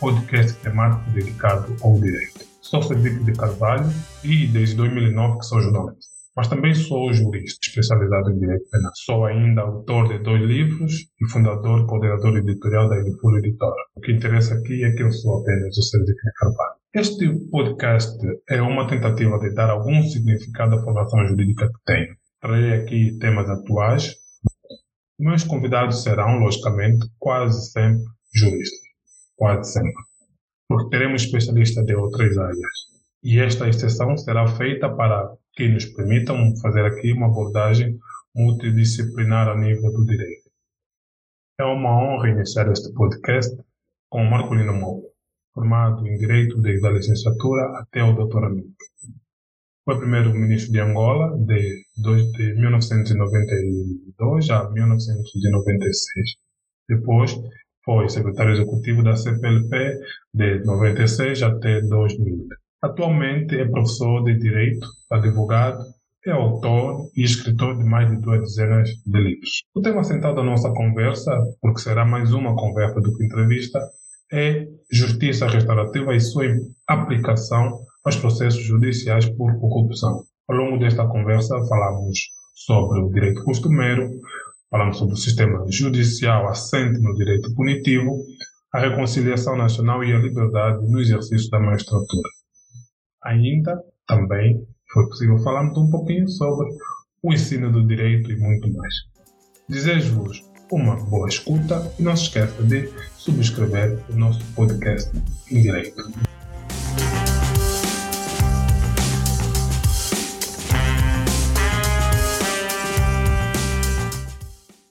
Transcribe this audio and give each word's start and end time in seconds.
podcast 0.00 0.54
temático 0.62 1.10
dedicado 1.10 1.76
ao 1.82 2.00
direito. 2.00 2.40
Sou 2.62 2.82
Cedric 2.82 3.22
de 3.22 3.32
Carvalho 3.34 3.86
e 4.24 4.46
desde 4.46 4.74
2009 4.76 5.38
que 5.38 5.44
sou 5.44 5.60
jornalista. 5.60 6.10
Mas 6.34 6.48
também 6.48 6.72
sou 6.72 7.12
jurista 7.12 7.58
especializado 7.62 8.30
em 8.30 8.38
direito 8.38 8.64
penal. 8.70 8.92
Sou 8.94 9.26
ainda 9.26 9.60
autor 9.60 10.08
de 10.08 10.18
dois 10.20 10.40
livros 10.40 10.92
e 11.20 11.30
fundador 11.30 11.86
coordenador 11.86 12.38
editorial 12.38 12.88
da 12.88 12.96
Edifuro 12.96 13.38
Editora. 13.38 13.82
O 13.94 14.00
que 14.00 14.12
interessa 14.12 14.54
aqui 14.54 14.84
é 14.84 14.92
que 14.92 15.02
eu 15.02 15.12
sou 15.12 15.42
apenas 15.42 15.76
o 15.76 15.82
Cedric 15.82 16.16
de 16.16 16.32
Carvalho. 16.32 16.80
Este 16.94 17.50
podcast 17.50 18.16
é 18.48 18.62
uma 18.62 18.88
tentativa 18.88 19.38
de 19.38 19.54
dar 19.54 19.68
algum 19.68 20.02
significado 20.04 20.76
à 20.76 20.82
formação 20.82 21.26
jurídica 21.26 21.66
que 21.66 21.84
tenho. 21.84 22.16
Trarei 22.40 22.72
aqui 22.72 23.18
temas 23.18 23.50
atuais. 23.50 24.14
Meus 25.18 25.44
convidados 25.44 26.02
serão, 26.02 26.38
logicamente, 26.38 27.06
quase 27.18 27.70
sempre 27.70 28.04
juristas. 28.34 28.89
Quase 29.40 29.72
sempre. 29.72 30.02
Porque 30.68 30.90
teremos 30.90 31.22
especialistas 31.22 31.86
de 31.86 31.94
outras 31.94 32.36
áreas. 32.36 32.76
E 33.24 33.40
esta 33.40 33.66
exceção 33.66 34.14
será 34.18 34.46
feita 34.46 34.94
para 34.94 35.34
que 35.54 35.66
nos 35.66 35.86
permitam 35.86 36.54
fazer 36.60 36.84
aqui 36.84 37.12
uma 37.12 37.28
abordagem 37.28 37.98
multidisciplinar 38.34 39.48
a 39.48 39.56
nível 39.56 39.90
do 39.92 40.04
direito. 40.04 40.50
É 41.58 41.64
uma 41.64 41.90
honra 41.90 42.28
iniciar 42.28 42.70
este 42.70 42.92
podcast 42.92 43.56
com 44.10 44.24
Marcolino 44.24 44.74
Moura 44.74 45.08
formado 45.54 46.06
em 46.06 46.16
Direito 46.16 46.60
desde 46.60 46.86
a 46.86 46.90
licenciatura 46.90 47.80
até 47.80 48.02
o 48.02 48.14
doutoramento. 48.14 48.74
Foi 49.84 49.98
primeiro-ministro 49.98 50.72
de 50.72 50.80
Angola 50.80 51.36
de, 51.38 51.84
de 51.96 52.54
1992 52.54 54.50
a 54.50 54.70
1996. 54.70 56.30
Depois 56.88 57.34
foi 57.84 58.08
secretário 58.08 58.52
executivo 58.52 59.02
da 59.02 59.16
CPLP 59.16 59.98
de 60.34 60.64
96 60.64 61.42
até 61.42 61.80
2000. 61.80 62.46
Atualmente 62.82 63.58
é 63.58 63.68
professor 63.68 64.24
de 64.24 64.38
Direito, 64.38 64.86
advogado, 65.10 65.84
é 66.26 66.30
autor 66.32 67.10
e 67.16 67.22
escritor 67.22 67.78
de 67.78 67.84
mais 67.84 68.10
de 68.10 68.16
duas 68.18 68.40
dezenas 68.40 68.90
de 69.06 69.20
livros. 69.20 69.62
O 69.74 69.80
tema 69.80 70.04
central 70.04 70.34
da 70.34 70.42
nossa 70.42 70.70
conversa, 70.70 71.30
porque 71.60 71.80
será 71.80 72.04
mais 72.04 72.32
uma 72.32 72.54
conversa 72.54 73.00
do 73.00 73.16
que 73.16 73.24
entrevista, 73.24 73.80
é 74.32 74.66
justiça 74.92 75.46
restaurativa 75.46 76.14
e 76.14 76.20
sua 76.20 76.44
aplicação 76.86 77.80
aos 78.04 78.16
processos 78.16 78.62
judiciais 78.62 79.28
por 79.30 79.58
corrupção. 79.58 80.22
Ao 80.48 80.56
longo 80.56 80.78
desta 80.78 81.06
conversa, 81.06 81.56
falamos 81.68 82.18
sobre 82.54 83.00
o 83.00 83.10
direito 83.10 83.42
costumeiro, 83.44 84.10
falamos 84.70 84.98
sobre 84.98 85.14
o 85.14 85.18
sistema 85.18 85.64
judicial 85.68 86.48
assente 86.48 87.00
no 87.00 87.14
direito 87.14 87.52
punitivo, 87.54 88.24
a 88.72 88.80
reconciliação 88.80 89.56
nacional 89.56 90.04
e 90.04 90.12
a 90.12 90.18
liberdade 90.18 90.86
no 90.88 91.00
exercício 91.00 91.50
da 91.50 91.58
magistratura. 91.58 92.28
Ainda, 93.24 93.82
também, 94.06 94.64
foi 94.92 95.06
possível 95.08 95.38
falarmos 95.38 95.76
um 95.76 95.90
pouquinho 95.90 96.28
sobre 96.28 96.68
o 97.22 97.32
ensino 97.32 97.70
do 97.70 97.86
direito 97.86 98.30
e 98.30 98.36
muito 98.38 98.72
mais. 98.72 98.94
Desejo-vos 99.68 100.48
uma 100.72 100.96
boa 100.96 101.28
escuta 101.28 101.92
e 101.98 102.02
não 102.02 102.16
se 102.16 102.24
esqueça 102.24 102.62
de 102.62 102.88
subscrever 103.16 103.98
o 104.08 104.16
nosso 104.16 104.40
podcast 104.54 105.10
em 105.50 105.62
direito. 105.62 106.29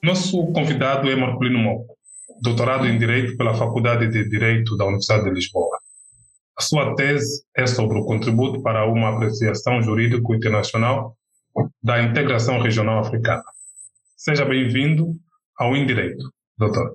Nosso 0.02 0.46
convidado 0.52 1.10
é 1.10 1.14
Marcolino 1.14 1.58
Moco, 1.58 1.94
doutorado 2.40 2.86
em 2.86 2.98
Direito 2.98 3.36
pela 3.36 3.54
Faculdade 3.54 4.08
de 4.08 4.28
Direito 4.28 4.74
da 4.76 4.86
Universidade 4.86 5.24
de 5.24 5.30
Lisboa. 5.30 5.78
A 6.56 6.62
sua 6.62 6.94
tese 6.94 7.44
é 7.54 7.66
sobre 7.66 7.98
o 7.98 8.04
contributo 8.04 8.62
para 8.62 8.86
uma 8.86 9.14
apreciação 9.14 9.82
jurídico 9.82 10.34
internacional 10.34 11.16
da 11.82 12.02
integração 12.02 12.60
regional 12.60 13.00
africana. 13.00 13.42
Seja 14.16 14.44
bem-vindo 14.46 15.14
ao 15.58 15.76
indireito, 15.76 16.32
doutor. 16.56 16.94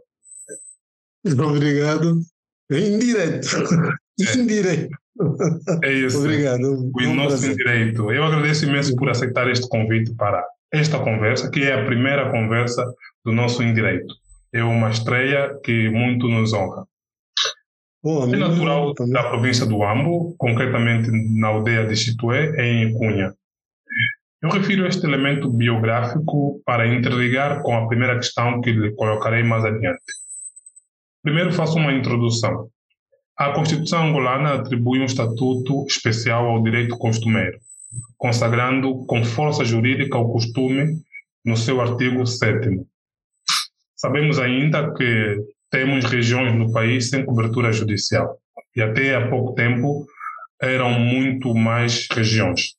Obrigado. 1.25 2.21
Indireto. 2.71 3.47
É. 4.19 4.38
Indireto. 4.38 4.97
É 5.83 5.94
isso. 5.94 6.19
Obrigado. 6.19 6.63
O 6.63 7.01
um 7.01 7.15
nosso 7.15 7.38
prazer. 7.38 7.51
indireito. 7.51 8.11
Eu 8.11 8.23
agradeço 8.23 8.65
imenso 8.65 8.95
por 8.95 9.09
aceitar 9.09 9.49
este 9.49 9.67
convite 9.67 10.13
para 10.15 10.44
esta 10.71 10.99
conversa, 10.99 11.49
que 11.49 11.63
é 11.63 11.73
a 11.73 11.85
primeira 11.85 12.31
conversa 12.31 12.83
do 13.23 13.31
nosso 13.31 13.63
indireito. 13.63 14.13
É 14.53 14.63
uma 14.63 14.89
estreia 14.89 15.57
que 15.63 15.89
muito 15.89 16.27
nos 16.27 16.53
honra. 16.53 16.85
Bom, 18.03 18.31
é 18.31 18.37
natural 18.37 18.93
da 18.93 19.23
província 19.23 19.65
do 19.65 19.83
Ambo, 19.83 20.35
concretamente 20.37 21.09
na 21.39 21.47
aldeia 21.47 21.85
de 21.85 21.95
Chitué, 21.95 22.53
em 22.63 22.93
Cunha. 22.93 23.33
Eu 24.43 24.49
refiro 24.49 24.85
este 24.85 25.05
elemento 25.07 25.49
biográfico 25.49 26.61
para 26.63 26.87
interligar 26.87 27.63
com 27.63 27.75
a 27.75 27.87
primeira 27.87 28.15
questão 28.15 28.61
que 28.61 28.71
lhe 28.71 28.93
colocarei 28.93 29.41
mais 29.41 29.65
adiante. 29.65 30.03
Primeiro 31.23 31.51
faço 31.51 31.79
uma 31.79 31.91
introdução. 31.91 32.69
A 33.35 33.51
Constituição 33.53 34.05
angolana 34.07 34.53
atribui 34.53 34.99
um 34.99 35.05
estatuto 35.05 35.83
especial 35.87 36.45
ao 36.45 36.61
direito 36.61 36.95
costumeiro, 36.97 37.57
consagrando 38.18 39.06
com 39.06 39.23
força 39.23 39.63
jurídica 39.63 40.18
o 40.18 40.31
costume 40.31 40.97
no 41.44 41.56
seu 41.56 41.81
artigo 41.81 42.25
7 42.25 42.85
Sabemos 43.96 44.40
ainda 44.40 44.94
que 44.94 45.38
temos 45.72 46.06
regiões 46.06 46.53
no 46.53 46.72
país 46.72 47.09
sem 47.09 47.25
cobertura 47.25 47.72
judicial 47.72 48.38
e 48.75 48.81
até 48.81 49.16
há 49.16 49.29
pouco 49.29 49.56
tempo 49.56 50.06
eram 50.62 50.91
muito 51.00 51.53
mais 51.56 52.07
regiões. 52.12 52.75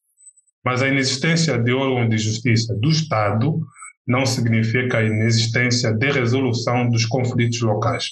Mas 0.64 0.82
a 0.82 0.88
inexistência 0.88 1.58
de 1.58 1.72
órgãos 1.72 2.10
de 2.10 2.18
justiça 2.18 2.74
do 2.74 2.90
Estado 2.90 3.60
não 4.06 4.24
significa 4.26 4.98
a 4.98 5.04
inexistência 5.04 5.92
de 5.92 6.10
resolução 6.10 6.88
dos 6.88 7.06
conflitos 7.06 7.60
locais. 7.60 8.10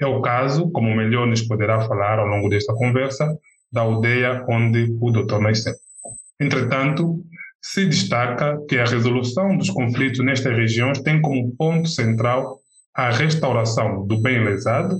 É 0.00 0.06
o 0.06 0.20
caso, 0.20 0.70
como 0.70 0.94
melhor 0.94 1.26
nos 1.26 1.42
poderá 1.42 1.80
falar 1.86 2.18
ao 2.18 2.26
longo 2.26 2.48
desta 2.48 2.74
conversa, 2.74 3.38
da 3.70 3.82
aldeia 3.82 4.44
onde 4.48 4.96
o 5.00 5.10
doutor 5.10 5.40
nasceu. 5.40 5.74
Entretanto, 6.40 7.24
se 7.62 7.86
destaca 7.86 8.60
que 8.68 8.78
a 8.78 8.84
resolução 8.84 9.56
dos 9.56 9.70
conflitos 9.70 10.24
nestas 10.24 10.56
regiões 10.56 11.00
tem 11.00 11.20
como 11.20 11.54
ponto 11.56 11.88
central 11.88 12.58
a 12.94 13.10
restauração 13.10 14.06
do 14.06 14.20
bem 14.20 14.44
lesado, 14.44 14.96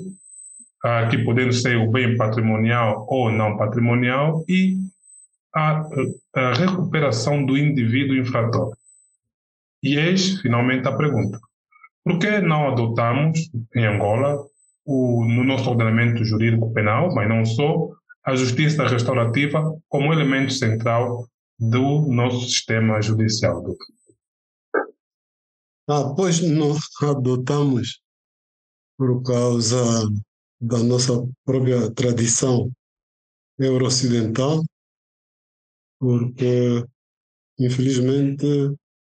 que 1.10 1.18
podendo 1.18 1.52
ser 1.52 1.76
o 1.76 1.90
bem 1.90 2.16
patrimonial 2.16 3.06
ou 3.08 3.30
não 3.30 3.56
patrimonial, 3.56 4.44
e 4.48 4.76
a, 5.54 5.86
a 6.34 6.52
recuperação 6.52 7.44
do 7.44 7.56
indivíduo 7.56 8.16
infrator. 8.16 8.76
E 9.82 9.96
eis, 9.96 10.40
finalmente, 10.40 10.88
a 10.88 10.96
pergunta. 10.96 11.38
Por 12.02 12.18
que 12.18 12.40
não 12.40 12.68
adotamos, 12.68 13.50
em 13.74 13.86
Angola, 13.86 14.36
o, 14.84 15.24
no 15.24 15.44
nosso 15.44 15.70
ordenamento 15.70 16.24
jurídico 16.24 16.72
penal, 16.72 17.14
mas 17.14 17.28
não 17.28 17.44
só, 17.44 17.88
a 18.24 18.34
justiça 18.34 18.86
restaurativa 18.86 19.62
como 19.88 20.12
elemento 20.12 20.52
central 20.52 21.28
do 21.58 22.02
nosso 22.10 22.48
sistema 22.48 23.00
judicial? 23.02 23.62
Ah, 25.86 26.14
pois 26.16 26.40
nós 26.40 26.78
adotamos 27.02 28.00
por 28.96 29.22
causa 29.22 29.76
da 30.60 30.78
nossa 30.78 31.12
própria 31.44 31.92
tradição 31.92 32.70
euro-ocidental, 33.58 34.62
porque, 36.00 36.82
infelizmente, 37.58 38.46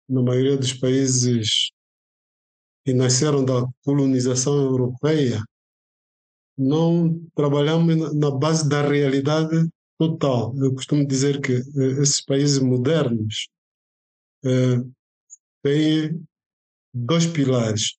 na 0.08 0.22
maioria 0.22 0.56
dos 0.56 0.72
países 0.72 1.70
que 2.84 2.92
nasceram 2.92 3.44
da 3.44 3.64
colonização 3.84 4.56
europeia, 4.56 5.40
não 6.56 7.20
trabalhamos 7.34 8.14
na 8.14 8.30
base 8.30 8.68
da 8.68 8.82
realidade 8.82 9.68
total. 9.98 10.54
Eu 10.58 10.74
costumo 10.74 11.06
dizer 11.06 11.40
que 11.40 11.52
eh, 11.52 12.02
esses 12.02 12.20
países 12.20 12.58
modernos 12.58 13.48
eh, 14.44 14.82
têm 15.62 16.22
dois 16.92 17.26
pilares. 17.26 17.96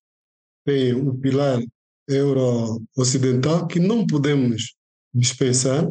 Tem 0.66 0.94
o 0.94 1.18
pilar 1.18 1.62
euro-ocidental, 2.08 3.68
que 3.68 3.80
não 3.80 4.06
podemos 4.06 4.76
dispensar, 5.14 5.90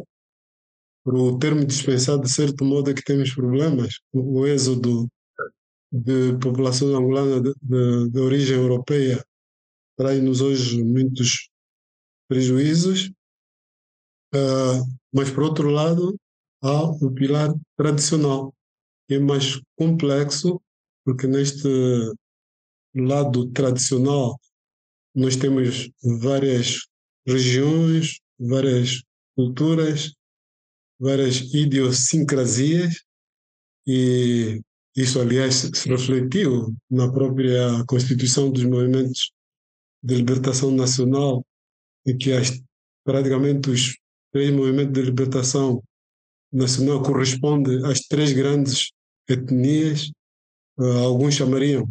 por 1.03 1.15
o 1.15 1.37
termo 1.37 1.65
dispensar, 1.65 2.17
de 2.19 2.31
certo 2.31 2.63
modo, 2.63 2.89
é 2.89 2.93
que 2.93 3.03
temos 3.03 3.33
problemas. 3.33 3.99
O, 4.11 4.45
êxodo 4.47 5.09
de 5.91 6.37
população 6.39 6.95
angolana 6.95 7.41
de, 7.41 7.53
de, 7.61 8.09
de 8.09 8.19
origem 8.19 8.57
europeia 8.57 9.23
traz-nos 9.97 10.41
hoje 10.41 10.83
muitos 10.83 11.49
prejuízos, 12.33 13.11
uh, 14.33 14.81
mas, 15.13 15.29
por 15.29 15.43
outro 15.43 15.69
lado, 15.69 16.19
há 16.63 16.81
o 16.81 17.11
pilar 17.11 17.53
tradicional, 17.77 18.51
que 19.07 19.15
é 19.15 19.19
mais 19.19 19.61
complexo, 19.77 20.59
porque 21.05 21.27
neste 21.27 21.69
lado 22.95 23.51
tradicional 23.51 24.39
nós 25.13 25.35
temos 25.35 25.91
várias 26.01 26.79
regiões, 27.27 28.19
várias 28.39 29.03
culturas, 29.35 30.11
várias 30.99 31.53
idiosincrasias, 31.53 33.03
e 33.85 34.59
isso, 34.95 35.21
aliás, 35.21 35.69
se 35.71 35.87
refletiu 35.87 36.75
na 36.89 37.11
própria 37.11 37.85
constituição 37.85 38.51
dos 38.51 38.63
movimentos 38.63 39.31
de 40.01 40.15
libertação 40.15 40.71
nacional, 40.71 41.45
em 42.05 42.17
que 42.17 42.31
as, 42.31 42.61
praticamente 43.03 43.69
os 43.69 43.97
três 44.31 44.51
movimentos 44.51 44.93
de 44.93 45.01
libertação 45.01 45.81
nacional 46.51 47.01
correspondem 47.01 47.85
às 47.85 48.01
três 48.01 48.33
grandes 48.33 48.91
etnias, 49.27 50.11
uh, 50.77 51.03
alguns 51.05 51.35
chamariam, 51.35 51.89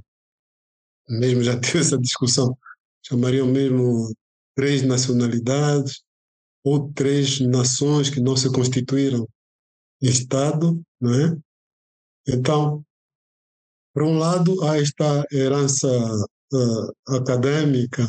mesmo 1.09 1.43
já 1.43 1.59
tive 1.61 1.79
essa 1.79 1.99
discussão, 1.99 2.57
chamariam 3.05 3.47
mesmo 3.47 4.15
três 4.55 4.83
nacionalidades 4.83 6.03
ou 6.65 6.93
três 6.93 7.41
nações 7.41 8.11
que 8.11 8.21
não 8.21 8.37
se 8.37 8.53
constituíram 8.53 9.27
Estado, 10.01 10.83
não 11.01 11.15
é? 11.15 11.39
Então, 12.27 12.85
por 13.95 14.03
um 14.03 14.19
lado, 14.19 14.63
há 14.65 14.79
esta 14.79 15.25
herança 15.33 15.89
uh, 15.89 17.15
acadêmica 17.15 18.07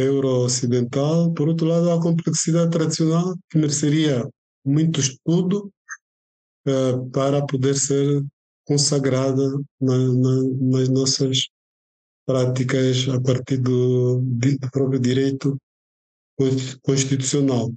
euro-ocidental, 0.00 1.32
por 1.32 1.48
outro 1.48 1.66
lado, 1.66 1.90
há 1.90 1.94
a 1.96 2.02
complexidade 2.02 2.70
tradicional 2.70 3.36
que 3.50 3.58
mereceria 3.58 4.28
muito 4.64 5.00
estudo 5.00 5.72
uh, 6.66 7.10
para 7.10 7.44
poder 7.46 7.74
ser 7.74 8.24
consagrada 8.64 9.48
na, 9.80 9.96
na, 9.96 10.42
nas 10.60 10.88
nossas 10.88 11.48
práticas 12.26 13.08
a 13.08 13.20
partir 13.20 13.58
do, 13.58 14.20
do 14.20 14.70
próprio 14.72 14.98
direito 14.98 15.56
constitucional. 16.82 17.72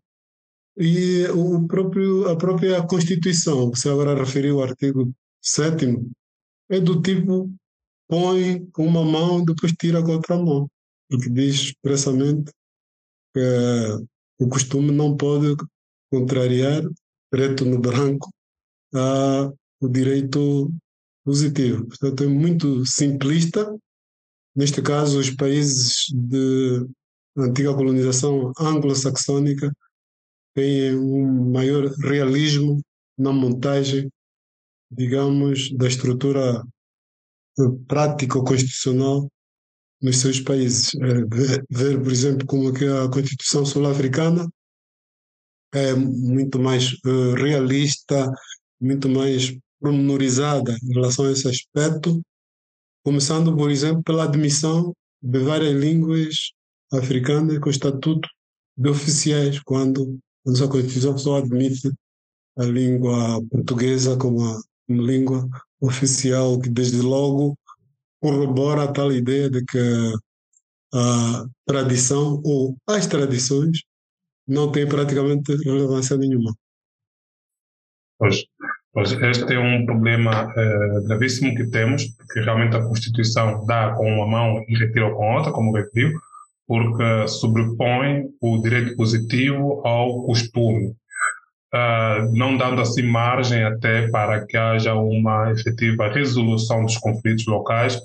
E 0.77 1.25
o 1.27 1.67
próprio, 1.67 2.27
a 2.29 2.35
própria 2.35 2.81
Constituição, 2.85 3.69
você 3.69 3.89
agora 3.89 4.15
referiu 4.15 4.57
o 4.57 4.63
artigo 4.63 5.13
7 5.41 5.85
é 6.69 6.79
do 6.79 7.01
tipo 7.01 7.51
põe 8.07 8.65
com 8.71 8.87
uma 8.87 9.05
mão, 9.05 9.45
depois 9.45 9.71
tira 9.73 10.01
com 10.01 10.11
a 10.11 10.15
outra 10.15 10.35
mão, 10.35 10.69
porque 11.09 11.29
diz 11.29 11.55
expressamente 11.55 12.51
que 13.33 14.05
o 14.39 14.47
costume 14.47 14.91
não 14.91 15.17
pode 15.17 15.55
contrariar, 16.11 16.83
preto 17.29 17.65
no 17.65 17.79
branco, 17.79 18.29
a, 18.93 19.51
o 19.81 19.87
direito 19.87 20.71
positivo. 21.25 21.87
Portanto, 21.87 22.23
é 22.23 22.27
muito 22.27 22.85
simplista. 22.85 23.75
Neste 24.55 24.81
caso, 24.81 25.19
os 25.19 25.29
países 25.31 26.05
de 26.13 26.87
antiga 27.37 27.73
colonização 27.73 28.51
anglo-saxônica 28.59 29.71
têm 30.55 30.95
um 30.95 31.51
maior 31.51 31.85
realismo 32.03 32.81
na 33.17 33.31
montagem, 33.31 34.09
digamos, 34.91 35.71
da 35.75 35.87
estrutura 35.87 36.63
prática 37.87 38.39
constitucional 38.41 39.29
nos 40.01 40.17
seus 40.17 40.39
países. 40.39 40.91
É, 40.95 41.65
ver, 41.69 42.01
por 42.01 42.11
exemplo, 42.11 42.45
como 42.47 42.73
que 42.73 42.85
a 42.85 43.09
Constituição 43.09 43.65
sul-africana 43.65 44.47
é 45.73 45.93
muito 45.93 46.59
mais 46.59 46.93
uh, 47.05 47.33
realista, 47.35 48.31
muito 48.79 49.07
mais 49.07 49.55
pormenorizada 49.79 50.75
em 50.83 50.93
relação 50.93 51.25
a 51.25 51.31
esse 51.31 51.47
aspecto, 51.47 52.21
começando, 53.03 53.55
por 53.55 53.69
exemplo, 53.69 54.03
pela 54.03 54.25
admissão 54.25 54.93
de 55.21 55.39
várias 55.39 55.73
línguas 55.73 56.51
africanas 56.91 57.59
com 57.59 57.69
estatuto 57.69 58.27
de 58.77 58.89
oficiais, 58.89 59.59
quando 59.59 60.19
a 60.45 60.51
nossa 60.51 60.67
Constituição 60.67 61.17
só 61.17 61.37
admite 61.37 61.91
a 62.57 62.63
língua 62.63 63.41
portuguesa 63.49 64.17
como 64.17 64.43
a 64.43 64.61
língua 64.89 65.47
oficial, 65.81 66.59
que 66.59 66.69
desde 66.69 67.01
logo 67.01 67.57
corrobora 68.21 68.83
a 68.83 68.91
tal 68.91 69.11
ideia 69.11 69.49
de 69.49 69.63
que 69.65 70.13
a 70.93 71.45
tradição 71.65 72.41
ou 72.43 72.75
as 72.87 73.07
tradições 73.07 73.81
não 74.47 74.71
têm 74.71 74.87
praticamente 74.87 75.55
relevância 75.63 76.17
nenhuma. 76.17 76.53
Pois, 78.17 78.43
pois 78.91 79.11
este 79.11 79.53
é 79.53 79.59
um 79.59 79.85
problema 79.85 80.51
é, 80.57 81.01
gravíssimo 81.07 81.55
que 81.55 81.69
temos, 81.69 82.05
porque 82.17 82.41
realmente 82.41 82.75
a 82.75 82.83
Constituição 82.83 83.65
dá 83.65 83.93
com 83.93 84.11
uma 84.11 84.27
mão 84.27 84.65
e 84.67 84.77
retira 84.77 85.13
com 85.13 85.23
a 85.23 85.37
outra, 85.37 85.51
como 85.51 85.75
referiu, 85.75 86.19
porque 86.67 87.27
sobrepõe 87.27 88.25
o 88.41 88.61
direito 88.61 88.95
positivo 88.95 89.81
ao 89.85 90.23
costume, 90.25 90.93
uh, 91.73 92.35
não 92.35 92.57
dando 92.57 92.81
assim 92.81 93.03
margem 93.03 93.63
até 93.63 94.07
para 94.09 94.45
que 94.45 94.57
haja 94.57 94.93
uma 94.95 95.51
efetiva 95.51 96.09
resolução 96.09 96.83
dos 96.85 96.97
conflitos 96.97 97.45
locais 97.45 97.99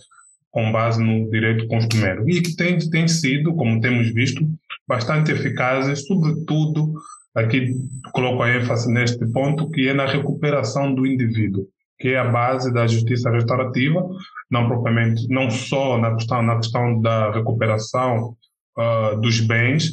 com 0.50 0.70
base 0.70 1.02
no 1.02 1.28
direito 1.30 1.66
costumeiro. 1.66 2.28
E 2.30 2.40
que 2.40 2.54
tem, 2.54 2.78
tem 2.78 3.08
sido, 3.08 3.54
como 3.54 3.80
temos 3.80 4.12
visto, 4.12 4.46
bastante 4.86 5.32
eficazes, 5.32 6.06
sobretudo 6.06 6.94
aqui 7.34 7.74
coloco 8.12 8.42
a 8.42 8.56
ênfase 8.56 8.90
neste 8.92 9.26
ponto, 9.26 9.68
que 9.70 9.88
é 9.88 9.94
na 9.94 10.06
recuperação 10.06 10.94
do 10.94 11.04
indivíduo, 11.04 11.66
que 11.98 12.10
é 12.10 12.18
a 12.18 12.30
base 12.30 12.72
da 12.72 12.86
justiça 12.86 13.30
restaurativa, 13.30 14.06
não 14.48 14.68
propriamente, 14.68 15.26
não 15.28 15.50
só 15.50 15.98
na 15.98 16.14
questão, 16.14 16.42
na 16.42 16.56
questão 16.56 17.00
da 17.00 17.32
recuperação 17.32 18.36
uh, 18.78 19.20
dos 19.20 19.40
bens, 19.40 19.90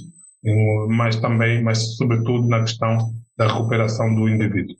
mas 0.89 1.15
também, 1.15 1.63
mas 1.63 1.95
sobretudo 1.97 2.47
na 2.47 2.61
questão 2.61 3.11
da 3.41 3.47
recuperação 3.47 4.13
do 4.13 4.29
indivíduo. 4.29 4.75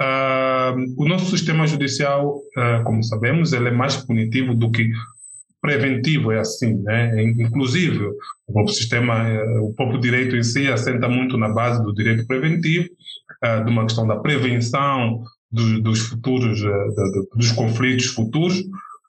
Uh, 0.00 0.94
o 0.98 1.08
nosso 1.08 1.30
sistema 1.30 1.66
judicial, 1.66 2.36
uh, 2.36 2.82
como 2.84 3.02
sabemos, 3.04 3.52
ele 3.52 3.68
é 3.68 3.70
mais 3.70 3.96
punitivo 3.96 4.54
do 4.54 4.70
que 4.72 4.90
preventivo, 5.62 6.32
é 6.32 6.40
assim, 6.40 6.74
né? 6.82 7.22
Inclusive, 7.22 8.04
o 8.48 8.52
próprio 8.52 8.74
sistema, 8.74 9.22
uh, 9.22 9.68
o 9.68 9.74
próprio 9.74 10.00
direito 10.00 10.34
em 10.34 10.42
si 10.42 10.68
assenta 10.68 11.08
muito 11.08 11.38
na 11.38 11.48
base 11.48 11.82
do 11.82 11.94
direito 11.94 12.26
preventivo, 12.26 12.88
de 13.64 13.70
uma 13.70 13.84
questão 13.84 14.06
da 14.06 14.16
prevenção 14.16 15.22
do, 15.52 15.80
dos 15.82 16.00
futuros, 16.00 16.60
dos 17.34 17.52
conflitos 17.52 18.06
futuros, 18.06 18.64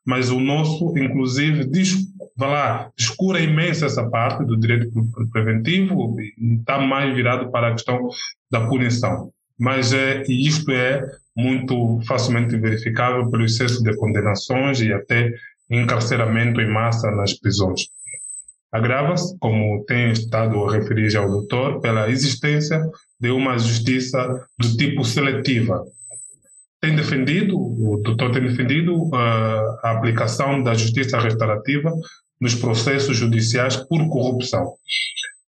mas 0.05 0.29
o 0.29 0.39
nosso, 0.39 0.93
inclusive, 0.97 1.65
diz, 1.65 1.95
vai 2.37 2.49
lá, 2.49 2.91
descura 2.95 3.39
imenso 3.39 3.83
essa 3.83 4.07
parte 4.07 4.45
do 4.45 4.55
direito 4.55 4.91
preventivo 5.31 6.15
e 6.19 6.55
está 6.59 6.77
mais 6.77 7.13
virado 7.15 7.51
para 7.51 7.69
a 7.69 7.71
questão 7.71 8.09
da 8.51 8.67
punição. 8.67 9.31
Mas 9.59 9.91
é, 9.91 10.23
e 10.27 10.47
isto 10.47 10.71
é 10.71 11.03
muito 11.35 11.99
facilmente 12.07 12.55
verificável 12.55 13.29
pelo 13.31 13.43
excesso 13.43 13.83
de 13.83 13.95
condenações 13.95 14.79
e 14.81 14.93
até 14.93 15.33
encarceramento 15.69 16.61
em 16.61 16.71
massa 16.71 17.09
nas 17.09 17.33
prisões. 17.33 17.87
Agrava-se, 18.71 19.35
como 19.39 19.83
tem 19.85 20.11
estado 20.11 20.63
a 20.63 20.71
referir 20.71 21.09
já 21.09 21.25
o 21.25 21.29
doutor, 21.29 21.79
pela 21.81 22.09
existência 22.09 22.79
de 23.19 23.31
uma 23.31 23.57
justiça 23.57 24.45
do 24.59 24.77
tipo 24.77 25.03
seletiva, 25.03 25.83
tem 26.79 26.95
defendido, 26.95 27.57
o 27.57 27.99
doutor 28.03 28.31
tem 28.31 28.43
defendido 28.43 28.95
uh, 28.95 29.79
a 29.83 29.91
aplicação 29.91 30.61
da 30.61 30.75
justiça 30.75 31.19
restaurativa 31.19 31.91
nos 32.39 32.55
processos 32.55 33.17
judiciais 33.17 33.75
por 33.75 34.07
corrupção. 34.09 34.73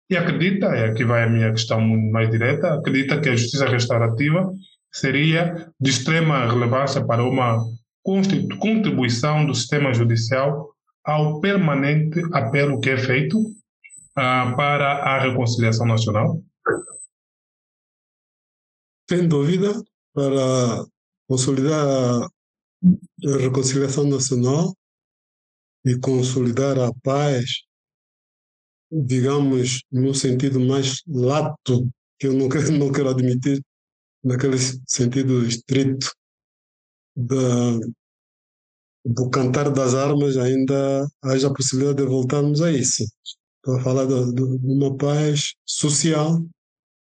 E 0.08 0.16
acredita, 0.16 0.66
e 0.76 0.84
aqui 0.84 1.04
vai 1.04 1.24
a 1.24 1.28
minha 1.28 1.50
questão 1.50 1.80
mais 1.80 2.30
direta, 2.30 2.74
acredita 2.74 3.20
que 3.20 3.28
a 3.28 3.36
justiça 3.36 3.66
restaurativa 3.66 4.52
seria 4.92 5.72
de 5.80 5.90
extrema 5.90 6.46
relevância 6.46 7.04
para 7.04 7.24
uma 7.24 7.64
contribuição 8.60 9.44
do 9.44 9.54
sistema 9.54 9.92
judicial 9.92 10.70
ao 11.04 11.40
permanente 11.40 12.20
apelo 12.32 12.80
que 12.80 12.90
é 12.90 12.96
feito 12.96 13.38
uh, 13.38 14.56
para 14.56 14.92
a 15.02 15.20
reconciliação 15.20 15.86
nacional? 15.86 16.40
Sem 19.08 19.26
dúvida, 19.26 19.72
para 20.14 20.84
consolidar 21.28 21.84
a 21.84 23.36
reconciliação 23.40 24.04
nacional 24.04 24.74
e 25.86 25.98
consolidar 26.00 26.78
a 26.80 26.92
paz, 27.02 27.62
digamos, 28.90 29.82
no 29.90 30.12
sentido 30.12 30.58
mais 30.58 31.00
lato, 31.06 31.88
que 32.18 32.26
eu 32.26 32.34
não 32.34 32.48
quero, 32.48 32.72
não 32.72 32.90
quero 32.92 33.10
admitir, 33.10 33.62
naquele 34.24 34.58
sentido 34.88 35.46
estrito 35.46 36.10
da, 37.16 37.78
do 39.04 39.30
cantar 39.30 39.70
das 39.70 39.94
armas, 39.94 40.36
ainda 40.36 41.06
haja 41.22 41.48
a 41.48 41.54
possibilidade 41.54 41.98
de 41.98 42.08
voltarmos 42.08 42.60
a 42.60 42.72
isso. 42.72 43.04
Estou 43.56 43.78
a 43.78 43.82
falar 43.82 44.06
de, 44.06 44.32
de, 44.34 44.58
de 44.58 44.66
uma 44.66 44.96
paz 44.96 45.54
social 45.64 46.42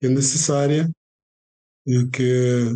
que 0.00 0.08
é 0.08 0.10
necessária 0.10 0.90
e 1.86 2.06
que 2.08 2.74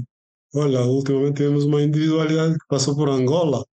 Olha, 0.54 0.80
ultimamente 0.82 1.36
tivemos 1.36 1.64
uma 1.64 1.82
individualidade 1.82 2.54
que 2.54 2.66
passou 2.68 2.96
por 2.96 3.08
Angola, 3.10 3.64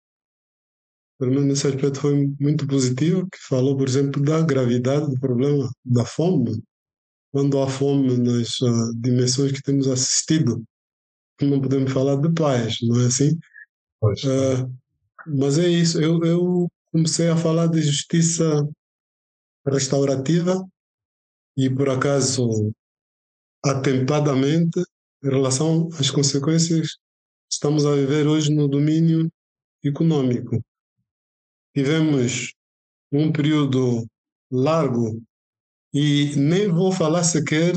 pelo 1.18 1.32
menos 1.32 1.46
nesse 1.46 1.68
aspecto 1.68 2.00
foi 2.02 2.34
muito 2.40 2.68
positivo, 2.68 3.28
que 3.30 3.38
falou, 3.48 3.78
por 3.78 3.88
exemplo, 3.88 4.22
da 4.22 4.42
gravidade 4.42 5.08
do 5.08 5.20
problema 5.20 5.70
da 5.84 6.06
fome. 6.06 6.62
quando 7.32 7.62
há 7.62 7.68
fome 7.68 8.18
nas 8.18 8.62
uh, 8.62 8.94
dimensões 8.96 9.52
que 9.52 9.62
temos 9.62 9.88
assistido, 9.88 10.64
não 11.42 11.62
podemos 11.62 11.92
falar 11.92 12.16
de 12.16 12.32
paz, 12.34 12.78
não 12.82 13.02
é 13.02 13.08
assim? 13.08 13.38
Uh, 14.02 14.72
mas 15.28 15.58
é 15.58 15.68
isso, 15.68 16.02
eu, 16.02 16.24
eu 16.24 16.68
comecei 16.92 17.30
a 17.30 17.36
falar 17.36 17.68
de 17.68 17.82
justiça 17.82 18.66
restaurativa 19.66 20.64
e, 21.58 21.70
por 21.70 21.90
acaso, 21.90 22.72
atempadamente, 23.64 24.80
em 25.24 25.30
relação 25.30 25.90
às 26.00 26.12
consequências 26.12 26.92
que 26.92 27.54
estamos 27.54 27.86
a 27.86 27.96
viver 27.96 28.28
hoje 28.28 28.54
no 28.54 28.68
domínio 28.68 29.30
econômico. 29.84 30.64
Tivemos 31.76 32.54
um 33.12 33.32
período 33.34 34.08
largo 34.50 35.22
e 35.94 36.34
nem 36.38 36.70
vou 36.70 36.92
falar 36.92 37.24
sequer 37.24 37.74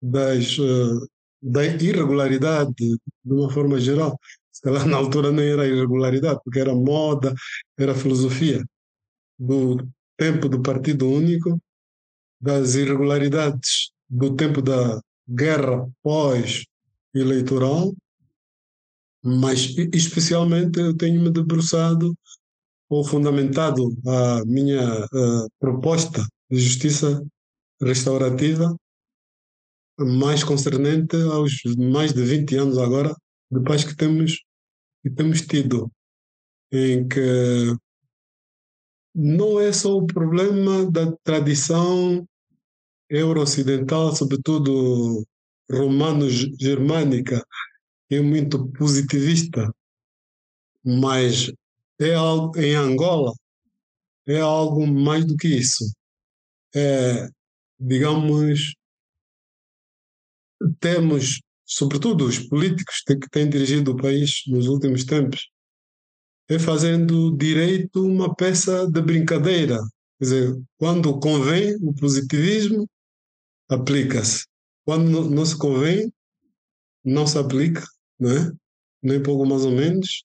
das, 0.00 0.58
uh, 0.58 1.06
da 1.42 1.64
irregularidade 1.64 2.72
de 2.74 2.98
uma 3.26 3.50
forma 3.50 3.78
geral. 3.78 4.18
Se 4.50 4.62
calhar 4.62 4.86
na 4.86 4.96
altura 4.96 5.30
nem 5.30 5.50
era 5.50 5.66
irregularidade, 5.66 6.40
porque 6.42 6.60
era 6.60 6.74
moda, 6.74 7.34
era 7.78 7.94
filosofia. 7.94 8.64
Do 9.38 9.86
tempo 10.16 10.48
do 10.48 10.62
Partido 10.62 11.10
Único, 11.10 11.60
das 12.40 12.74
irregularidades 12.76 13.90
do 14.08 14.34
tempo 14.34 14.62
da 14.62 15.00
guerra 15.28 15.86
pós-eleitoral, 16.02 17.94
mas 19.22 19.74
especialmente 19.92 20.80
eu 20.80 20.96
tenho 20.96 21.20
me 21.22 21.30
debruçado 21.30 22.16
ou 22.92 23.02
fundamentado 23.02 23.90
a 24.06 24.44
minha 24.44 25.06
uh, 25.06 25.48
proposta 25.58 26.28
de 26.50 26.60
justiça 26.60 27.24
restaurativa 27.80 28.76
mais 29.98 30.44
concernente 30.44 31.16
aos 31.16 31.62
mais 31.78 32.12
de 32.12 32.22
20 32.22 32.54
anos 32.56 32.76
agora 32.76 33.16
de 33.50 33.62
paz 33.62 33.82
que 33.82 33.96
temos 33.96 34.44
que 35.02 35.08
temos 35.08 35.40
tido 35.40 35.90
em 36.70 37.08
que 37.08 37.74
não 39.14 39.58
é 39.58 39.72
só 39.72 39.96
o 39.96 40.06
problema 40.06 40.84
da 40.90 41.10
tradição 41.24 42.28
euro-ocidental, 43.08 44.14
sobretudo 44.14 45.26
romano-germânica, 45.70 47.42
é 48.10 48.20
muito 48.20 48.70
positivista, 48.72 49.74
mas 50.84 51.50
é 52.02 52.14
algo 52.14 52.58
em 52.58 52.74
Angola 52.74 53.32
é 54.26 54.40
algo 54.40 54.86
mais 54.86 55.24
do 55.24 55.36
que 55.36 55.48
isso. 55.48 55.84
É, 56.74 57.28
digamos, 57.78 58.74
temos, 60.80 61.40
sobretudo 61.64 62.26
os 62.26 62.38
políticos 62.38 63.02
que 63.06 63.28
têm 63.30 63.48
dirigido 63.48 63.92
o 63.92 63.96
país 63.96 64.42
nos 64.46 64.68
últimos 64.68 65.04
tempos, 65.04 65.50
é 66.48 66.58
fazendo 66.58 67.36
direito 67.36 68.04
uma 68.04 68.34
peça 68.34 68.86
de 68.86 69.00
brincadeira. 69.00 69.78
Quer 70.18 70.24
dizer, 70.24 70.62
quando 70.76 71.18
convém 71.18 71.76
o 71.82 71.94
positivismo, 71.94 72.88
aplica-se. 73.68 74.46
Quando 74.84 75.30
não, 75.30 75.46
se 75.46 75.56
convém, 75.56 76.12
não 77.04 77.26
se 77.26 77.38
aplica, 77.38 77.84
não 78.18 78.30
é? 78.30 78.52
nem 79.02 79.22
pouco 79.22 79.44
mais 79.44 79.64
ou 79.64 79.72
menos. 79.72 80.24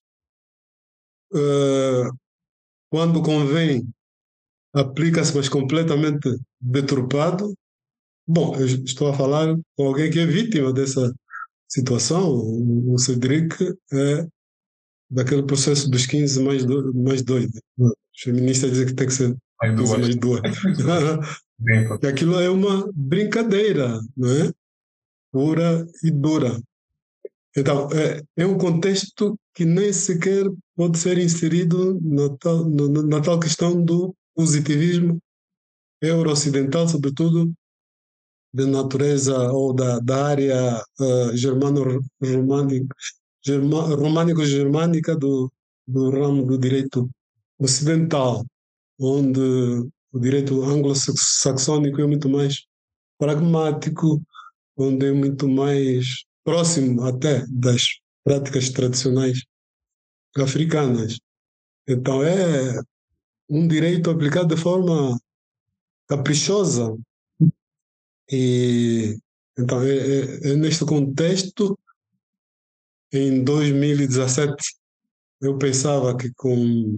Uh, 1.33 2.11
quando 2.89 3.21
convém, 3.21 3.87
aplica-se, 4.73 5.35
mas 5.35 5.49
completamente 5.49 6.29
deturpado. 6.59 7.53
Bom, 8.27 8.55
eu 8.55 8.65
estou 8.65 9.09
a 9.09 9.13
falar 9.13 9.55
com 9.75 9.87
alguém 9.87 10.11
que 10.11 10.19
é 10.19 10.25
vítima 10.25 10.73
dessa 10.73 11.13
situação. 11.67 12.29
O 12.29 12.97
Cedric 12.97 13.55
é 13.93 14.27
daquele 15.09 15.43
processo 15.43 15.89
dos 15.89 16.05
15 16.05 16.43
mais, 16.43 16.65
do, 16.65 16.93
mais 16.93 17.21
doido. 17.21 17.53
Os 17.77 18.21
feministas 18.21 18.71
dizem 18.71 18.87
que 18.87 18.93
tem 18.93 19.07
que 19.07 19.13
ser 19.13 19.35
mais 19.61 19.79
15 19.79 19.97
mais 19.97 20.15
duas. 20.15 20.41
e 22.03 22.07
aquilo 22.07 22.39
é 22.39 22.49
uma 22.49 22.89
brincadeira, 22.93 23.99
não 24.15 24.29
é? 24.29 24.51
Pura 25.31 25.85
e 26.03 26.11
dura. 26.11 26.61
Então, 27.55 27.89
é, 27.91 28.21
é 28.35 28.45
um 28.45 28.57
contexto 28.57 29.37
que 29.53 29.65
nem 29.65 29.91
sequer 29.91 30.45
pode 30.75 30.97
ser 30.97 31.17
inserido 31.17 31.99
na 32.01 32.29
tal, 32.37 32.69
na, 32.69 33.21
tal 33.21 33.39
questão 33.39 33.83
do 33.83 34.15
positivismo 34.35 35.19
euro-ocidental, 36.01 36.87
sobretudo 36.87 37.51
de 38.53 38.65
natureza 38.65 39.51
ou 39.51 39.73
da, 39.73 39.99
da 39.99 40.27
área 40.27 40.83
uh, 40.99 41.35
germano-românica 41.35 42.95
românico-germânica 43.55 45.15
do, 45.15 45.51
do 45.87 46.09
ramo 46.09 46.45
do 46.45 46.57
direito 46.57 47.09
ocidental, 47.59 48.45
onde 48.99 49.39
o 50.11 50.19
direito 50.19 50.63
anglo-saxônico 50.63 52.01
é 52.01 52.07
muito 52.07 52.29
mais 52.29 52.65
pragmático, 53.17 54.21
onde 54.75 55.07
é 55.07 55.11
muito 55.11 55.47
mais 55.47 56.25
próximo 56.47 57.03
até 57.03 57.45
das 57.49 57.99
práticas 58.23 58.69
tradicionais 58.69 59.43
africanas. 60.37 61.19
Então 61.85 62.23
é 62.23 62.79
um 63.49 63.67
direito 63.67 64.09
aplicado 64.09 64.55
de 64.55 64.61
forma 64.61 65.19
caprichosa. 66.07 66.97
E 68.31 69.17
então 69.59 69.81
é, 69.81 69.97
é, 69.97 70.51
é 70.51 70.55
neste 70.55 70.85
contexto 70.85 71.77
em 73.11 73.43
2017, 73.43 74.55
eu 75.41 75.57
pensava 75.57 76.15
que 76.15 76.31
com 76.33 76.97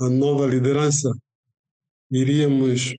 a 0.00 0.08
nova 0.08 0.46
liderança 0.46 1.12
iríamos 2.10 2.94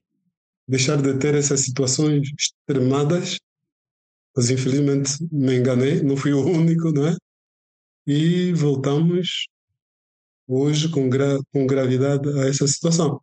deixar 0.68 1.02
de 1.02 1.18
ter 1.18 1.34
essas 1.34 1.58
situações 1.62 2.28
extremadas, 2.38 3.40
mas 4.38 4.50
infelizmente 4.50 5.18
me 5.32 5.56
enganei, 5.56 6.00
não 6.00 6.16
fui 6.16 6.32
o 6.32 6.46
único, 6.46 6.92
não 6.92 7.08
é? 7.08 7.16
E 8.06 8.52
voltamos 8.52 9.48
hoje 10.46 10.88
com, 10.92 11.10
gra 11.10 11.40
com 11.52 11.66
gravidade 11.66 12.28
a 12.38 12.46
essa 12.46 12.64
situação. 12.68 13.20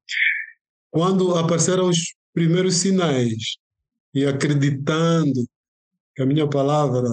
Quando 0.91 1.33
apareceram 1.35 1.87
os 1.87 2.13
primeiros 2.33 2.75
sinais 2.75 3.55
e 4.13 4.25
acreditando 4.25 5.47
que 6.13 6.21
a 6.21 6.25
minha 6.25 6.49
palavra 6.49 7.07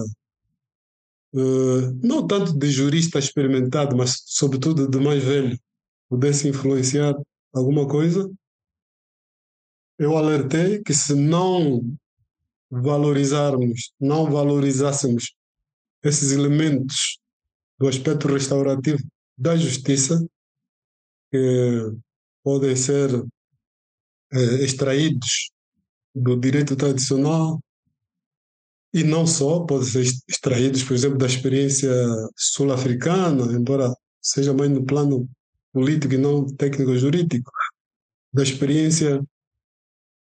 uh, 1.33 2.05
não 2.05 2.27
tanto 2.27 2.59
de 2.59 2.69
jurista 2.69 3.19
experimentado, 3.19 3.95
mas 3.95 4.21
sobretudo 4.25 4.85
de 4.85 4.99
mais 4.99 5.23
velho, 5.23 5.57
pudesse 6.09 6.49
influenciar 6.49 7.15
alguma 7.53 7.87
coisa, 7.87 8.29
eu 9.97 10.17
alertei 10.17 10.83
que 10.83 10.93
se 10.93 11.15
não 11.15 11.81
valorizarmos, 12.81 13.91
não 13.99 14.31
valorizássemos 14.31 15.35
esses 16.03 16.31
elementos 16.31 17.19
do 17.79 17.87
aspecto 17.87 18.27
restaurativo 18.27 19.01
da 19.37 19.55
justiça, 19.55 20.25
que 21.31 21.91
podem 22.43 22.75
ser 22.75 23.09
eh, 24.33 24.63
extraídos 24.63 25.51
do 26.13 26.35
direito 26.35 26.75
tradicional, 26.75 27.59
e 28.93 29.03
não 29.03 29.25
só, 29.25 29.61
podem 29.61 29.87
ser 29.87 30.05
extraídos, 30.27 30.83
por 30.83 30.93
exemplo, 30.93 31.17
da 31.17 31.25
experiência 31.25 31.91
sul-africana, 32.35 33.51
embora 33.53 33.91
seja 34.21 34.53
mais 34.53 34.69
no 34.69 34.85
plano 34.85 35.27
político 35.71 36.13
e 36.13 36.17
não 36.17 36.45
técnico-jurídico, 36.45 37.51
da 38.31 38.43
experiência 38.43 39.23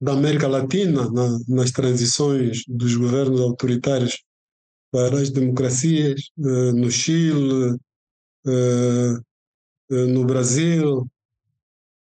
da 0.02 0.14
América 0.14 0.48
Latina 0.48 1.10
na, 1.12 1.38
nas 1.48 1.72
transições 1.72 2.64
dos 2.68 2.96
governos 2.96 3.40
autoritários 3.40 4.24
para 4.92 5.22
as 5.22 5.30
democracias, 5.30 6.32
eh, 6.40 6.72
no 6.74 6.90
Chile, 6.90 7.78
eh, 8.48 9.16
eh, 9.92 10.06
no 10.08 10.26
Brasil 10.26 11.08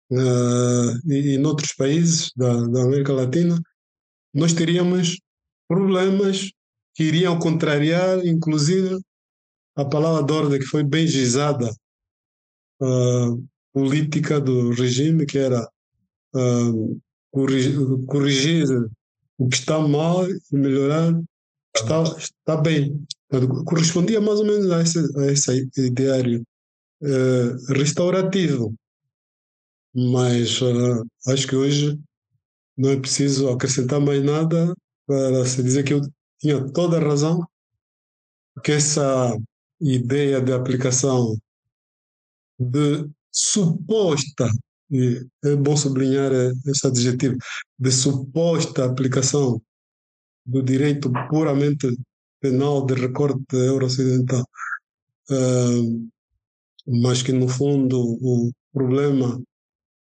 e 0.09 1.35
em 1.35 1.45
outros 1.45 1.73
países 1.73 2.31
da, 2.35 2.65
da 2.67 2.83
América 2.83 3.11
Latina, 3.11 3.59
nós 4.33 4.53
teríamos 4.53 5.19
problemas 5.67 6.51
que 6.95 7.03
iriam 7.03 7.37
contrariar, 7.39 8.25
inclusive, 8.25 8.99
a 9.75 9.83
palavra 9.83 10.23
de 10.23 10.33
ordem 10.33 10.59
que 10.59 10.65
foi 10.65 10.83
bem 10.83 11.05
gizada, 11.05 11.69
a 12.81 13.35
política 13.73 14.39
do 14.39 14.71
regime, 14.71 15.25
que 15.25 15.37
era 15.37 15.69
uh, 16.33 17.01
corrigir, 18.07 18.67
o 19.37 19.47
que 19.47 19.55
está 19.55 19.79
mal 19.79 20.29
e 20.29 20.39
melhorar 20.51 21.13
o 21.13 21.23
que 21.73 21.81
está, 21.81 22.03
está 22.17 22.57
bem. 22.57 23.05
Correspondia 23.65 24.19
mais 24.19 24.39
ou 24.39 24.45
menos 24.45 24.71
a 24.71 24.81
esse, 24.81 25.19
a 25.19 25.31
esse 25.31 25.69
ideário 25.77 26.43
uh, 27.01 27.73
restaurativo. 27.73 28.73
Mas 29.93 30.61
uh, 30.61 31.05
acho 31.27 31.47
que 31.47 31.55
hoje 31.55 31.99
não 32.77 32.91
é 32.91 32.99
preciso 32.99 33.49
acrescentar 33.49 33.99
mais 33.99 34.23
nada 34.23 34.73
para 35.05 35.45
se 35.45 35.63
dizer 35.63 35.83
que 35.83 35.93
eu 35.93 36.01
tinha 36.39 36.63
toda 36.71 36.97
a 36.97 37.01
razão, 37.03 37.43
que 38.63 38.71
essa 38.71 39.35
ideia 39.79 40.41
de 40.41 40.53
aplicação 40.53 41.35
de 42.59 43.09
suposta, 43.31 44.49
e 44.89 45.25
é 45.43 45.55
bom 45.55 45.75
sublinhar 45.75 46.31
esse 46.65 46.87
adjetivo, 46.87 47.37
de 47.77 47.91
suposta 47.91 48.85
aplicação 48.85 49.61
do 50.45 50.61
direito 50.63 51.11
puramente 51.29 51.87
penal 52.39 52.85
de 52.85 52.93
recorte 52.93 53.55
euro-ocidental, 53.55 54.45
uh, 55.31 56.09
mas 56.87 57.21
que 57.21 57.33
no 57.33 57.47
fundo 57.47 57.99
o 58.21 58.51
problema 58.71 59.41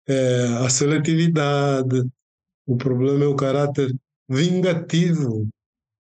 é 0.06 0.44
a 0.64 0.70
seletividade, 0.70 2.04
o 2.66 2.76
problema 2.76 3.24
é 3.24 3.28
o 3.28 3.36
caráter 3.36 3.92
vingativo 4.28 5.48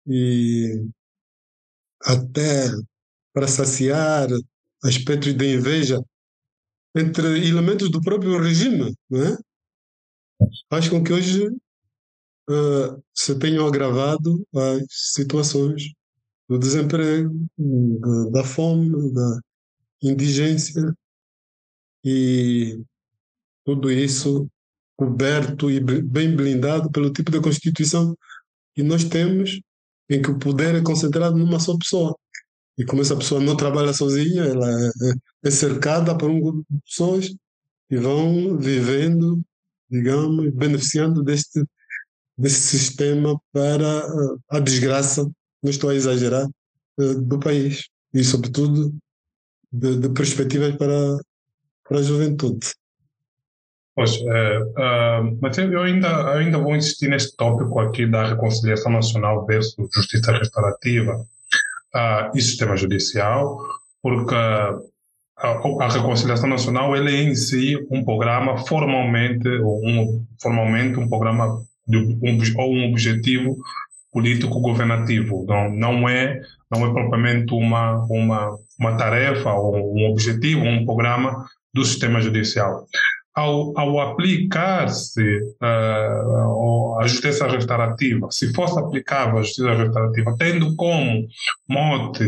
e 0.07 0.87
até 2.05 2.71
para 3.33 3.49
saciar 3.49 4.29
aspectos 4.83 5.35
de 5.35 5.57
inveja 5.57 6.03
entre 6.97 7.47
elementos 7.47 7.91
do 7.91 8.01
próprio 8.01 8.41
regime, 8.41 8.95
não 9.11 9.23
é? 9.23 9.39
Faz 10.69 10.89
com 10.89 11.03
que 11.03 11.13
hoje 11.13 11.49
uh, 11.49 13.03
se 13.15 13.39
tenham 13.39 13.67
agravado 13.67 14.47
as 14.55 14.85
situações 15.13 15.93
do 16.49 16.59
desemprego, 16.59 17.47
da, 17.59 18.31
da 18.31 18.45
fome, 18.45 19.13
da 19.13 19.41
indigência 20.03 20.95
e 22.05 22.81
tudo 23.65 23.91
isso 23.91 24.49
coberto 24.97 25.71
e 25.71 25.81
bem 25.81 26.35
blindado 26.35 26.91
pelo 26.91 27.13
tipo 27.13 27.31
de 27.31 27.41
Constituição 27.41 28.17
que 28.75 28.83
nós 28.83 29.05
temos, 29.05 29.61
em 30.09 30.23
que 30.23 30.31
o 30.31 30.39
poder 30.39 30.75
é 30.75 30.83
concentrado 30.83 31.37
numa 31.37 31.59
só 31.59 31.77
pessoa. 31.77 32.17
E 32.79 32.85
como 32.85 33.01
essa 33.01 33.17
pessoa 33.17 33.41
não 33.41 33.57
trabalha 33.57 33.93
sozinha, 33.93 34.43
ela 34.45 34.69
é, 34.71 34.91
é 35.45 35.51
cercada 35.51 36.17
por 36.17 36.31
um 36.31 36.41
grupo 36.41 36.65
de 36.69 36.81
pessoas 36.83 37.35
que 37.89 37.97
vão 37.97 38.59
vivendo, 38.59 39.41
digamos, 39.91 40.53
beneficiando 40.53 41.23
deste, 41.23 41.65
sistema 42.49 43.41
para 43.51 44.05
a 44.51 44.61
desgraça, 44.61 45.23
não 45.63 45.71
estou 45.71 45.89
a 45.89 45.95
exagerar, 45.95 46.47
eh, 47.01 47.15
do 47.15 47.39
país. 47.39 47.89
E, 48.13 48.23
sobretudo, 48.23 48.95
de, 49.73 49.97
de 49.97 50.09
perspectivas 50.11 50.77
para, 50.77 51.19
para 51.89 51.99
a 51.99 52.03
juventude. 52.03 52.75
Pois, 53.95 54.13
é, 54.21 54.59
uh, 54.59 55.39
mas 55.41 55.57
eu 55.57 55.81
ainda, 55.81 56.35
ainda 56.35 56.59
vou 56.59 56.77
insistir 56.77 57.09
neste 57.09 57.35
tópico 57.35 57.79
aqui 57.81 58.07
da 58.07 58.29
reconciliação 58.29 58.93
nacional 58.93 59.47
versus 59.47 59.89
justiça 59.95 60.33
restaurativa 60.33 61.27
uh, 61.97 62.37
e 62.37 62.41
sistema 62.41 62.77
judicial, 62.77 63.59
porque 64.03 64.35
a, 64.35 64.79
a, 65.39 65.89
reconciliação 65.89 66.49
nacional 66.49 66.95
ele 66.95 67.15
é 67.15 67.23
em 67.23 67.35
si 67.35 67.77
um 67.91 68.05
programa 68.05 68.59
formalmente, 68.59 69.49
um, 69.49 70.25
formalmente 70.41 70.99
um 70.99 71.09
programa 71.09 71.63
de, 71.87 71.97
um, 71.97 72.39
ou 72.59 72.73
um 72.73 72.91
objetivo 72.91 73.57
político 74.13 74.61
governativo, 74.61 75.45
não, 75.47 75.71
não 75.71 76.09
é 76.09 76.41
não 76.71 76.87
é 76.87 76.93
propriamente 76.93 77.53
uma 77.53 78.05
uma 78.09 78.59
uma 78.79 78.97
tarefa 78.97 79.53
ou 79.53 79.95
um 79.95 80.11
objetivo, 80.11 80.65
um 80.65 80.85
programa 80.85 81.47
do 81.73 81.85
sistema 81.85 82.21
judicial 82.21 82.87
ao, 83.37 83.79
ao 83.79 84.01
aplicar-se 84.01 85.23
uh, 85.63 86.99
a 86.99 87.07
justiça 87.07 87.47
restaurativa, 87.47 88.29
se 88.31 88.53
fosse 88.55 88.79
aplicável 88.79 89.39
a 89.39 89.43
justiça 89.43 89.75
restaurativa, 89.75 90.35
tendo 90.39 90.75
como 90.75 91.29
mote 91.69 92.25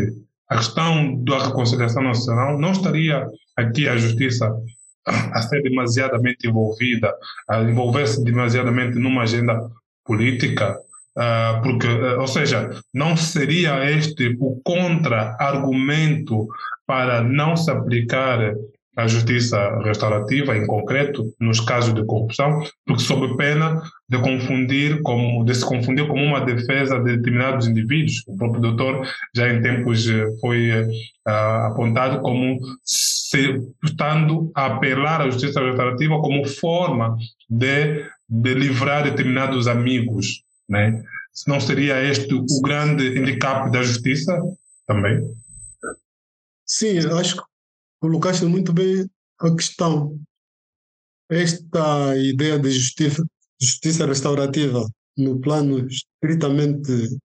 a 0.47 0.57
questão 0.57 1.15
da 1.23 1.47
reconciliação 1.47 2.03
nacional, 2.03 2.59
não 2.59 2.71
estaria 2.71 3.25
aqui 3.57 3.89
a 3.89 3.97
justiça 3.97 4.55
a 5.05 5.41
ser 5.41 5.63
demasiadamente 5.63 6.47
envolvida, 6.47 7.11
a 7.47 7.63
envolver-se 7.63 8.23
demasiadamente 8.23 8.99
numa 8.99 9.23
agenda 9.23 9.59
política, 10.05 10.77
uh, 11.17 11.61
porque, 11.63 11.87
uh, 11.87 12.19
ou 12.19 12.27
seja, 12.27 12.69
não 12.93 13.17
seria 13.17 13.83
este 13.89 14.37
o 14.39 14.61
contra-argumento 14.63 16.47
para 16.85 17.23
não 17.23 17.55
se 17.55 17.71
aplicar 17.71 18.53
a 18.99 19.07
justiça 19.07 19.79
restaurativa, 19.81 20.57
em 20.57 20.67
concreto, 20.67 21.33
nos 21.39 21.59
casos 21.61 21.93
de 21.93 22.05
corrupção, 22.05 22.61
porque 22.85 23.01
sob 23.03 23.37
pena 23.37 23.81
de 24.09 24.19
confundir 24.21 25.01
como 25.01 25.45
de 25.45 25.55
se 25.55 25.65
confundir 25.65 26.07
como 26.07 26.21
uma 26.21 26.41
defesa 26.41 26.99
de 26.99 27.15
determinados 27.15 27.67
indivíduos. 27.67 28.23
O 28.27 28.35
próprio 28.35 28.61
doutor 28.61 29.07
já 29.33 29.47
em 29.49 29.61
tempos 29.61 30.07
eh, 30.09 30.25
foi 30.41 30.71
uh, 30.71 31.67
apontado 31.67 32.21
como 32.21 32.59
se, 32.83 33.61
estando 33.83 34.51
a 34.53 34.65
apelar 34.65 35.21
à 35.21 35.29
justiça 35.29 35.61
restaurativa 35.61 36.19
como 36.19 36.45
forma 36.45 37.15
de, 37.49 38.05
de 38.27 38.53
livrar 38.53 39.03
determinados 39.03 39.67
amigos, 39.67 40.43
né? 40.67 41.01
Não 41.47 41.61
seria 41.61 42.03
este 42.03 42.33
o 42.33 42.45
grande 42.61 43.17
handicap 43.17 43.71
da 43.71 43.81
justiça 43.81 44.37
também? 44.85 45.21
Sim, 46.65 46.97
acho 47.17 47.37
que 47.37 47.43
colocaste 47.99 48.45
muito 48.45 48.73
bem 48.73 49.09
a 49.39 49.55
questão. 49.55 50.19
Esta 51.29 52.17
ideia 52.17 52.57
de 52.57 52.71
justiça, 52.71 53.23
justiça 53.61 54.05
restaurativa 54.05 54.89
no 55.17 55.39
plano 55.39 55.87
estritamente 55.87 57.17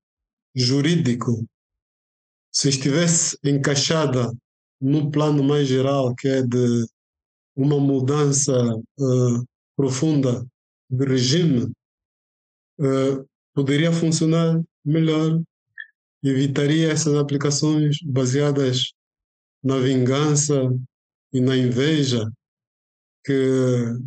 jurídico, 0.55 1.47
se 2.53 2.69
estivesse 2.69 3.39
encaixada 3.43 4.33
no 4.81 5.11
plano 5.11 5.43
mais 5.43 5.67
geral, 5.67 6.15
que 6.15 6.29
é 6.29 6.43
de 6.43 6.87
uma 7.57 7.81
mudança 7.81 8.53
uh, 8.77 9.45
profunda 9.77 10.47
de 10.91 11.05
regime, 11.05 11.73
uh, 12.81 13.27
poderia 13.55 13.93
funcionar 13.93 14.61
melhor, 14.85 15.41
evitaria 16.23 16.93
essas 16.93 17.15
aplicações 17.15 17.97
baseadas 18.05 18.93
na 19.65 19.79
vingança 19.79 20.55
e 21.33 21.41
na 21.41 21.57
inveja 21.57 22.31
que 23.25 23.99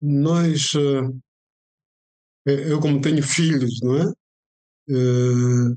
nós, 0.00 0.72
eh, 2.46 2.72
eu 2.72 2.80
como 2.80 3.00
tenho 3.00 3.22
filhos, 3.22 3.80
não 3.82 3.96
é? 3.96 4.12
Eh, 4.90 5.76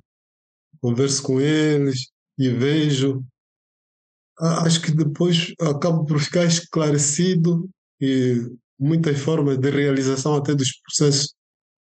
converso 0.79 1.21
com 1.21 1.39
eles 1.41 2.09
e 2.37 2.49
vejo, 2.49 3.23
acho 4.39 4.81
que 4.81 4.91
depois 4.91 5.53
acabo 5.59 6.05
por 6.05 6.19
ficar 6.19 6.45
esclarecido 6.45 7.69
e 7.99 8.49
muitas 8.79 9.19
formas 9.19 9.57
de 9.57 9.69
realização 9.69 10.35
até 10.35 10.55
dos 10.55 10.71
processos, 10.81 11.35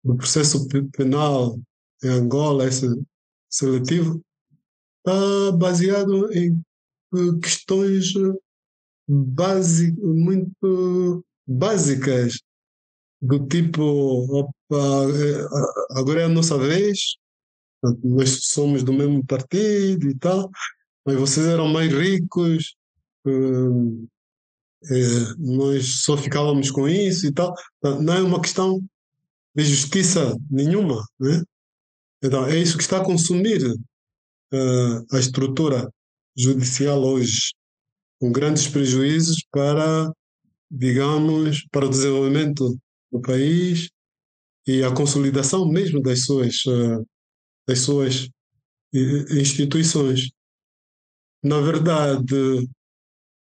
do 0.05 0.17
processo 0.17 0.69
penal 0.93 1.59
em 2.03 2.09
Angola, 2.09 2.67
esse 2.69 2.87
seletivo, 3.51 4.23
está 5.07 5.53
baseado 5.53 6.33
em 6.33 6.61
eh, 7.15 7.39
questões 7.41 8.13
base, 9.09 9.93
muito 10.01 11.25
básicas, 11.47 12.41
do 13.23 13.47
tipo, 13.47 13.83
opa, 13.83 14.53
eh, 14.73 15.47
agora 15.93 16.23
é 16.23 16.25
a 16.25 16.29
nossa 16.29 16.59
vez, 16.59 17.17
nós 18.03 18.47
somos 18.49 18.83
do 18.83 18.93
mesmo 18.93 19.25
partido 19.25 20.11
e 20.11 20.19
tal, 20.19 20.51
mas 21.05 21.17
vocês 21.17 21.47
eram 21.47 21.69
mais 21.69 21.93
ricos, 21.93 22.75
eh, 23.27 23.31
nós 25.39 26.03
só 26.03 26.17
ficávamos 26.17 26.71
com 26.71 26.89
isso 26.89 27.27
e 27.27 27.33
tal. 27.33 27.55
Não 27.83 28.15
é 28.15 28.23
uma 28.23 28.41
questão 28.41 28.81
de 29.55 29.65
justiça 29.65 30.37
nenhuma, 30.51 31.05
né? 31.19 31.43
Então, 32.23 32.47
é 32.47 32.57
isso 32.59 32.77
que 32.77 32.83
está 32.83 32.99
a 33.01 33.05
consumir 33.05 33.63
uh, 33.65 33.79
a 35.13 35.19
estrutura 35.19 35.91
judicial 36.37 37.03
hoje, 37.03 37.53
com 38.21 38.31
grandes 38.31 38.69
prejuízos 38.69 39.45
para, 39.51 40.13
digamos, 40.71 41.67
para 41.71 41.87
o 41.87 41.91
desenvolvimento 41.91 42.79
do 43.11 43.21
país 43.21 43.89
e 44.67 44.83
a 44.83 44.95
consolidação 44.95 45.69
mesmo 45.69 46.03
das 46.03 46.25
suas, 46.25 46.65
uh, 46.67 47.07
das 47.67 47.81
suas 47.81 48.29
instituições. 48.93 50.31
Na 51.43 51.61
verdade, 51.61 52.69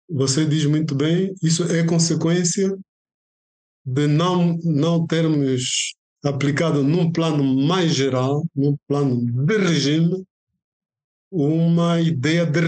você 0.09 0.47
diz 0.47 0.65
muito 0.67 0.95
bem, 0.95 1.35
isso 1.43 1.65
é 1.65 1.85
consequência 1.85 2.77
de 3.85 4.07
não, 4.07 4.57
não 4.65 5.07
termos 5.07 5.95
aplicado 6.25 6.83
num 6.83 7.13
plano 7.13 7.45
mais 7.67 7.95
geral, 7.95 8.45
num 8.55 8.77
plano 8.89 9.25
de 9.47 9.57
regime, 9.59 10.25
uma 11.31 12.01
ideia 12.01 12.47
de, 12.47 12.61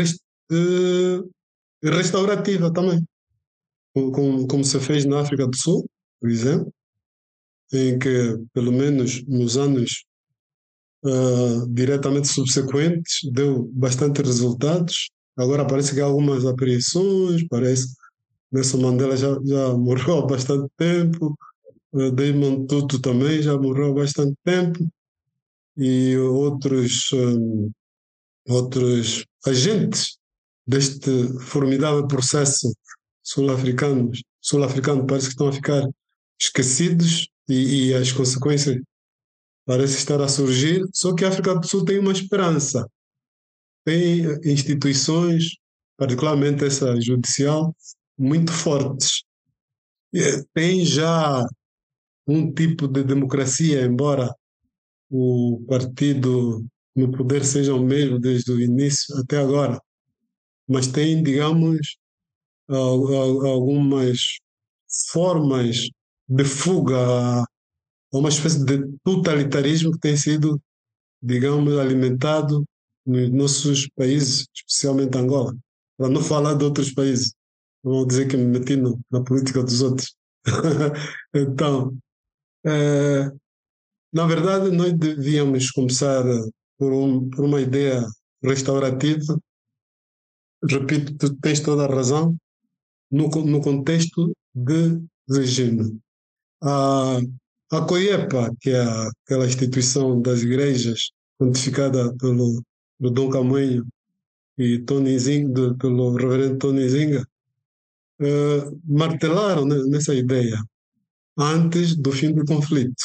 de 0.51 1.25
restaurativa 1.83 2.73
também, 2.73 3.05
como, 3.93 4.47
como 4.47 4.65
se 4.65 4.79
fez 4.81 5.05
na 5.05 5.21
África 5.21 5.47
do 5.47 5.57
Sul, 5.57 5.89
por 6.21 6.31
exemplo, 6.31 6.73
em 7.73 7.99
que, 7.99 8.37
pelo 8.53 8.73
menos 8.73 9.25
nos 9.27 9.57
anos 9.57 10.05
uh, 11.05 11.67
diretamente 11.69 12.29
subsequentes, 12.29 13.21
deu 13.33 13.71
bastante 13.73 14.23
resultados. 14.23 15.11
Agora 15.37 15.67
parece 15.67 15.95
que 15.95 16.01
há 16.01 16.05
algumas 16.05 16.45
apreensões, 16.45 17.47
parece 17.49 17.89
Nelson 18.51 18.79
Mandela 18.79 19.17
já, 19.17 19.39
já 19.45 19.75
morreu 19.77 20.19
há 20.19 20.27
bastante 20.27 20.69
tempo, 20.77 21.37
uh, 21.93 22.11
Desmond 22.13 22.67
Tutu 22.67 23.01
também 23.01 23.43
já 23.43 23.57
morreu 23.57 23.91
há 23.93 23.95
bastante 23.95 24.35
tempo, 24.45 24.79
e 25.77 26.17
outros, 26.17 27.11
um, 27.13 27.71
outros 28.49 29.25
agentes 29.47 30.19
deste 30.67 31.11
formidável 31.41 32.07
processo 32.07 32.73
sul-africano, 33.23 34.11
sul-africano 34.41 35.07
parece 35.07 35.27
que 35.27 35.33
estão 35.33 35.49
a 35.49 35.53
ficar 35.53 35.87
esquecidos 36.41 37.29
e, 37.49 37.89
e 37.89 37.95
as 37.95 38.13
consequências 38.13 38.81
parecem 39.67 39.99
estar 39.99 40.21
a 40.23 40.29
surgir, 40.29 40.83
só 40.93 41.15
que 41.15 41.25
a 41.25 41.29
África 41.29 41.55
do 41.55 41.67
Sul 41.67 41.85
tem 41.85 41.99
uma 41.99 42.13
esperança. 42.13 42.89
Tem 43.85 44.25
instituições, 44.45 45.57
particularmente 45.97 46.65
essa 46.65 46.99
judicial, 47.01 47.75
muito 48.17 48.53
fortes. 48.53 49.23
Tem 50.55 50.87
já 50.87 51.45
um 52.27 52.53
tipo 52.53 52.89
de 52.89 53.05
democracia, 53.05 53.85
embora 53.85 54.35
o 55.11 55.63
partido 55.69 56.65
no 56.99 57.13
poder 57.13 57.45
seja 57.45 57.75
o 57.75 57.81
mesmo 57.83 58.19
desde 58.19 58.51
o 58.51 58.61
início 58.61 59.17
até 59.19 59.39
agora, 59.39 59.81
mas 60.69 60.89
tem, 60.89 61.23
digamos, 61.23 61.97
algumas 62.69 64.39
formas 65.11 65.89
de 66.29 66.45
fuga 66.45 67.45
uma 68.13 68.29
espécie 68.29 68.65
de 68.65 68.85
totalitarismo 69.05 69.93
que 69.93 69.99
tem 70.01 70.17
sido, 70.17 70.61
digamos, 71.23 71.77
alimentado 71.79 72.65
nos 73.07 73.31
nossos 73.31 73.89
países, 73.95 74.47
especialmente 74.55 75.17
Angola. 75.17 75.55
Para 75.97 76.09
não 76.09 76.23
falar 76.23 76.55
de 76.55 76.65
outros 76.65 76.93
países. 76.93 77.33
Vou 77.83 78.07
dizer 78.07 78.29
que 78.29 78.37
me 78.37 78.47
meti 78.47 78.77
no, 78.77 78.99
na 79.11 79.23
política 79.23 79.63
dos 79.63 79.83
outros. 79.83 80.15
então, 81.35 81.97
é, 82.65 83.31
na 84.13 84.27
verdade, 84.27 84.71
nós 84.71 84.93
devíamos 84.95 85.71
começar 85.71 86.25
por, 86.79 86.93
um, 86.93 87.29
por 87.29 87.45
uma 87.45 87.61
ideia 87.61 88.07
restaurativa. 88.43 89.39
Repito, 90.69 91.15
tu 91.17 91.35
tens 91.37 91.61
toda 91.61 91.85
a 91.85 91.95
razão 91.95 92.37
no, 93.11 93.29
no 93.29 93.61
contexto 93.61 94.33
de 94.55 95.01
regime. 95.29 95.99
A, 96.63 97.19
a 97.71 97.81
COIEPA, 97.83 98.55
que 98.61 98.71
é 98.71 98.83
aquela 98.83 99.47
instituição 99.47 100.21
das 100.21 100.43
igrejas, 100.43 101.11
quantificada 101.39 102.15
pelo, 102.17 102.63
pelo 102.99 103.11
Dom 103.13 103.31
Caminho 103.31 103.87
e 104.57 104.79
Tony 104.81 105.19
Zinga, 105.19 105.75
pelo 105.77 106.17
reverendo 106.17 106.59
Tony 106.59 106.89
Zinga, 106.89 107.27
uh, 108.21 108.81
martelaram 108.85 109.65
nessa 109.65 110.15
ideia 110.15 110.59
antes 111.37 111.95
do 111.95 112.11
fim 112.11 112.33
do 112.33 112.45
conflito. 112.45 113.05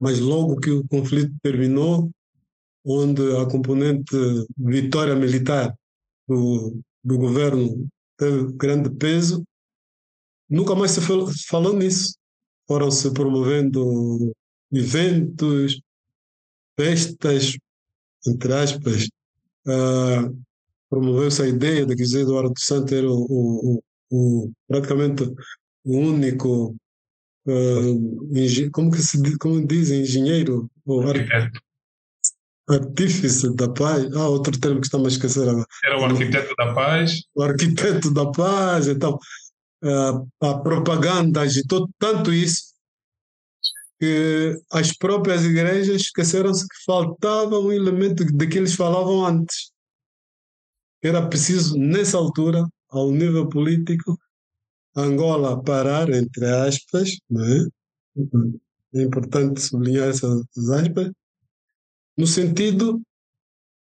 Mas 0.00 0.18
logo 0.18 0.58
que 0.58 0.70
o 0.70 0.86
conflito 0.88 1.34
terminou, 1.42 2.10
onde 2.84 3.22
a 3.36 3.46
componente 3.46 4.16
vitória 4.56 5.14
militar 5.14 5.74
do, 6.26 6.80
do 7.02 7.18
governo 7.18 7.88
teve 8.16 8.52
grande 8.52 8.90
peso, 8.90 9.44
nunca 10.48 10.74
mais 10.74 10.92
se 10.92 11.00
falou, 11.00 11.28
falou 11.48 11.76
nisso. 11.76 12.14
Foram-se 12.66 13.12
promovendo 13.12 14.32
eventos, 14.72 15.80
festas, 16.78 17.56
entre 18.26 18.52
aspas, 18.52 19.08
uh, 19.66 20.38
promoveu-se 20.88 21.42
a 21.42 21.48
ideia 21.48 21.84
de 21.84 21.96
que 21.96 22.04
José 22.04 22.20
Eduardo 22.20 22.54
Santos 22.56 22.92
era 22.92 23.10
o, 23.10 23.26
o, 23.28 23.82
o, 24.10 24.52
praticamente 24.68 25.24
o 25.84 25.96
único, 25.96 26.76
uh, 27.46 28.70
como, 28.72 28.90
que 28.92 29.02
se, 29.02 29.38
como 29.38 29.66
dizem, 29.66 30.02
engenheiro, 30.02 30.70
ou 30.86 31.00
arquiteto 31.08 31.60
artífice 32.72 33.54
da 33.54 33.68
paz. 33.68 34.12
Ah, 34.14 34.28
outro 34.28 34.58
termo 34.58 34.80
que 34.80 34.86
estamos 34.86 35.06
a 35.06 35.16
esquecer 35.16 35.48
agora. 35.48 35.66
Era 35.84 35.98
o 36.00 36.04
arquiteto 36.04 36.54
da 36.56 36.74
paz. 36.74 37.22
O 37.34 37.42
arquiteto 37.42 38.10
da 38.10 38.30
paz. 38.30 38.88
Então, 38.88 39.18
a 40.40 40.58
propaganda 40.58 41.40
agitou 41.40 41.88
tanto 41.98 42.32
isso 42.32 42.70
que 43.98 44.58
as 44.72 44.96
próprias 44.96 45.44
igrejas 45.44 46.02
esqueceram-se 46.02 46.66
que 46.66 46.84
faltava 46.86 47.58
um 47.58 47.70
elemento 47.70 48.24
de 48.24 48.46
que 48.46 48.56
eles 48.56 48.74
falavam 48.74 49.26
antes. 49.26 49.70
Era 51.02 51.26
preciso, 51.26 51.76
nessa 51.78 52.16
altura, 52.16 52.66
ao 52.88 53.10
nível 53.10 53.48
político, 53.48 54.18
Angola 54.96 55.62
parar, 55.62 56.10
entre 56.10 56.46
aspas, 56.46 57.18
não 57.28 57.44
é? 57.44 57.66
é 58.94 59.02
importante 59.02 59.60
sublinhar 59.60 60.08
essas 60.08 60.44
aspas, 60.72 61.10
no 62.20 62.26
sentido 62.26 63.00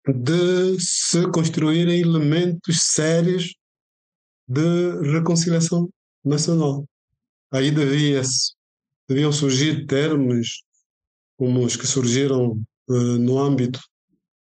de 0.04 0.80
se 0.80 1.30
construírem 1.30 2.00
elementos 2.00 2.82
sérios 2.82 3.54
de 4.48 5.00
reconciliação 5.12 5.88
nacional. 6.24 6.84
Aí 7.52 7.70
devia 7.70 8.22
deviam 9.08 9.30
surgir 9.30 9.86
termos 9.86 10.64
como 11.38 11.64
os 11.64 11.76
que 11.76 11.86
surgiram 11.86 12.60
uh, 12.88 13.18
no 13.18 13.38
âmbito 13.38 13.78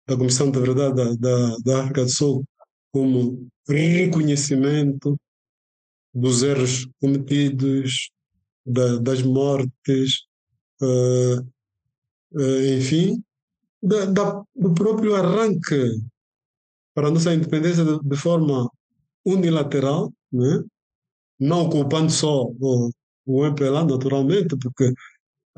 da 0.08 0.16
Comissão 0.16 0.52
da 0.52 0.60
Verdade 0.60 0.96
da, 0.96 1.16
da, 1.16 1.58
da 1.66 1.82
África 1.82 2.04
do 2.04 2.10
Sul, 2.12 2.46
como 2.92 3.48
reconhecimento 3.68 5.20
dos 6.14 6.44
erros 6.44 6.88
cometidos, 7.02 8.12
da, 8.64 8.98
das 8.98 9.24
mortes, 9.24 10.28
uh, 10.80 11.40
uh, 12.34 12.66
enfim, 12.78 13.24
da, 13.84 14.06
da, 14.06 14.44
do 14.56 14.74
próprio 14.74 15.16
arranque 15.16 16.02
para 16.96 17.10
a 17.10 17.12
nossa 17.12 17.34
independência 17.34 17.84
de, 17.84 18.00
de 18.00 18.16
forma 18.16 18.70
unilateral, 19.26 20.12
né? 20.32 20.64
não 21.40 21.70
culpando 21.70 22.12
só 22.12 22.46
o, 22.46 22.90
o 23.26 23.46
MPLA, 23.46 23.84
naturalmente, 23.84 24.56
porque 24.58 24.94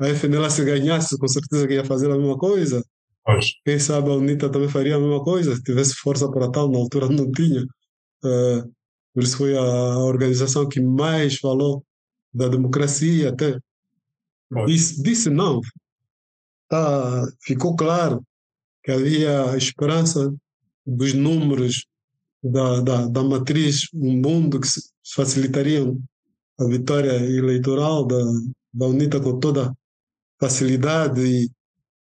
a 0.00 0.08
FNLA 0.08 0.50
se 0.50 0.64
ganhasse, 0.64 1.16
com 1.16 1.28
certeza 1.28 1.66
que 1.66 1.74
ia 1.74 1.84
fazer 1.84 2.10
a 2.10 2.16
mesma 2.16 2.36
coisa. 2.36 2.84
Pois. 3.24 3.52
Quem 3.64 3.78
sabe 3.78 4.10
a 4.10 4.14
UNITA 4.14 4.50
também 4.50 4.68
faria 4.68 4.96
a 4.96 5.00
mesma 5.00 5.22
coisa, 5.22 5.54
se 5.54 5.62
tivesse 5.62 5.94
força 5.94 6.30
para 6.30 6.50
tal, 6.50 6.70
na 6.70 6.78
altura 6.78 7.08
não 7.08 7.30
tinha. 7.30 7.62
Uh, 8.24 8.72
por 9.14 9.22
isso 9.22 9.36
foi 9.36 9.56
a 9.56 9.98
organização 9.98 10.68
que 10.68 10.80
mais 10.80 11.36
falou 11.38 11.84
da 12.32 12.48
democracia, 12.48 13.30
até 13.30 13.58
disse, 14.66 15.02
disse 15.02 15.30
não, 15.30 15.60
tá, 16.68 17.26
ficou 17.42 17.76
claro 17.76 18.22
que 18.82 18.92
havia 18.92 19.56
esperança 19.56 20.34
dos 20.86 21.12
números 21.12 21.86
da, 22.42 22.80
da, 22.80 23.06
da 23.06 23.24
matriz 23.24 23.88
um 23.94 24.20
mundo 24.20 24.60
que 24.60 24.68
facilitariam 25.14 26.00
a 26.58 26.64
vitória 26.66 27.12
eleitoral 27.12 28.06
da, 28.06 28.18
da 28.72 28.86
UNITA 28.86 29.20
com 29.20 29.38
toda 29.38 29.74
facilidade 30.40 31.20
e 31.20 31.50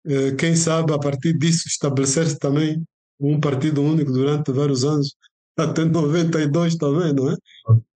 eh, 0.06 0.36
quem 0.36 0.56
sabe 0.56 0.94
a 0.94 1.00
partir 1.00 1.38
disso 1.38 1.68
estabelecer-se 1.68 2.38
também 2.38 2.84
um 3.20 3.40
partido 3.40 3.82
único 3.82 4.12
durante 4.12 4.52
vários 4.52 4.84
anos, 4.84 5.16
até 5.58 5.86
92 5.86 6.76
também, 6.76 7.14
não 7.14 7.32
é? 7.32 7.36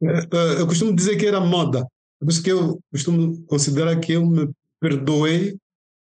Eh, 0.03 0.27
eh, 0.31 0.61
eu 0.61 0.67
costumo 0.67 0.95
dizer 0.95 1.17
que 1.17 1.25
era 1.25 1.39
moda, 1.39 1.85
por 2.19 2.29
isso 2.29 2.41
que 2.41 2.51
eu 2.51 2.79
costumo 2.91 3.43
considerar 3.45 3.99
que 3.99 4.13
eu 4.13 4.25
me 4.25 4.49
perdoei 4.79 5.57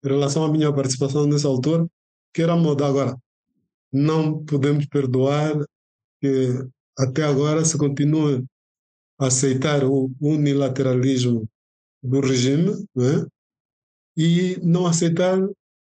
em 0.05 0.09
relação 0.09 0.45
à 0.45 0.51
minha 0.51 0.73
participação 0.73 1.27
nessa 1.27 1.49
altura, 1.49 1.87
que 2.33 2.43
era 2.43 2.57
moda. 2.57 2.87
Agora, 2.87 3.17
não 3.93 4.45
podemos 4.45 4.87
perdoar 4.87 5.55
que 6.21 6.67
até 6.99 7.23
agora 7.23 7.65
se 7.65 7.77
continua 7.77 8.43
a 9.19 9.27
aceitar 9.27 9.85
o 9.85 10.11
unilateralismo 10.21 11.49
do 12.03 12.21
regime 12.21 12.87
né? 12.95 13.27
e 14.17 14.59
não 14.63 14.87
aceitar 14.87 15.39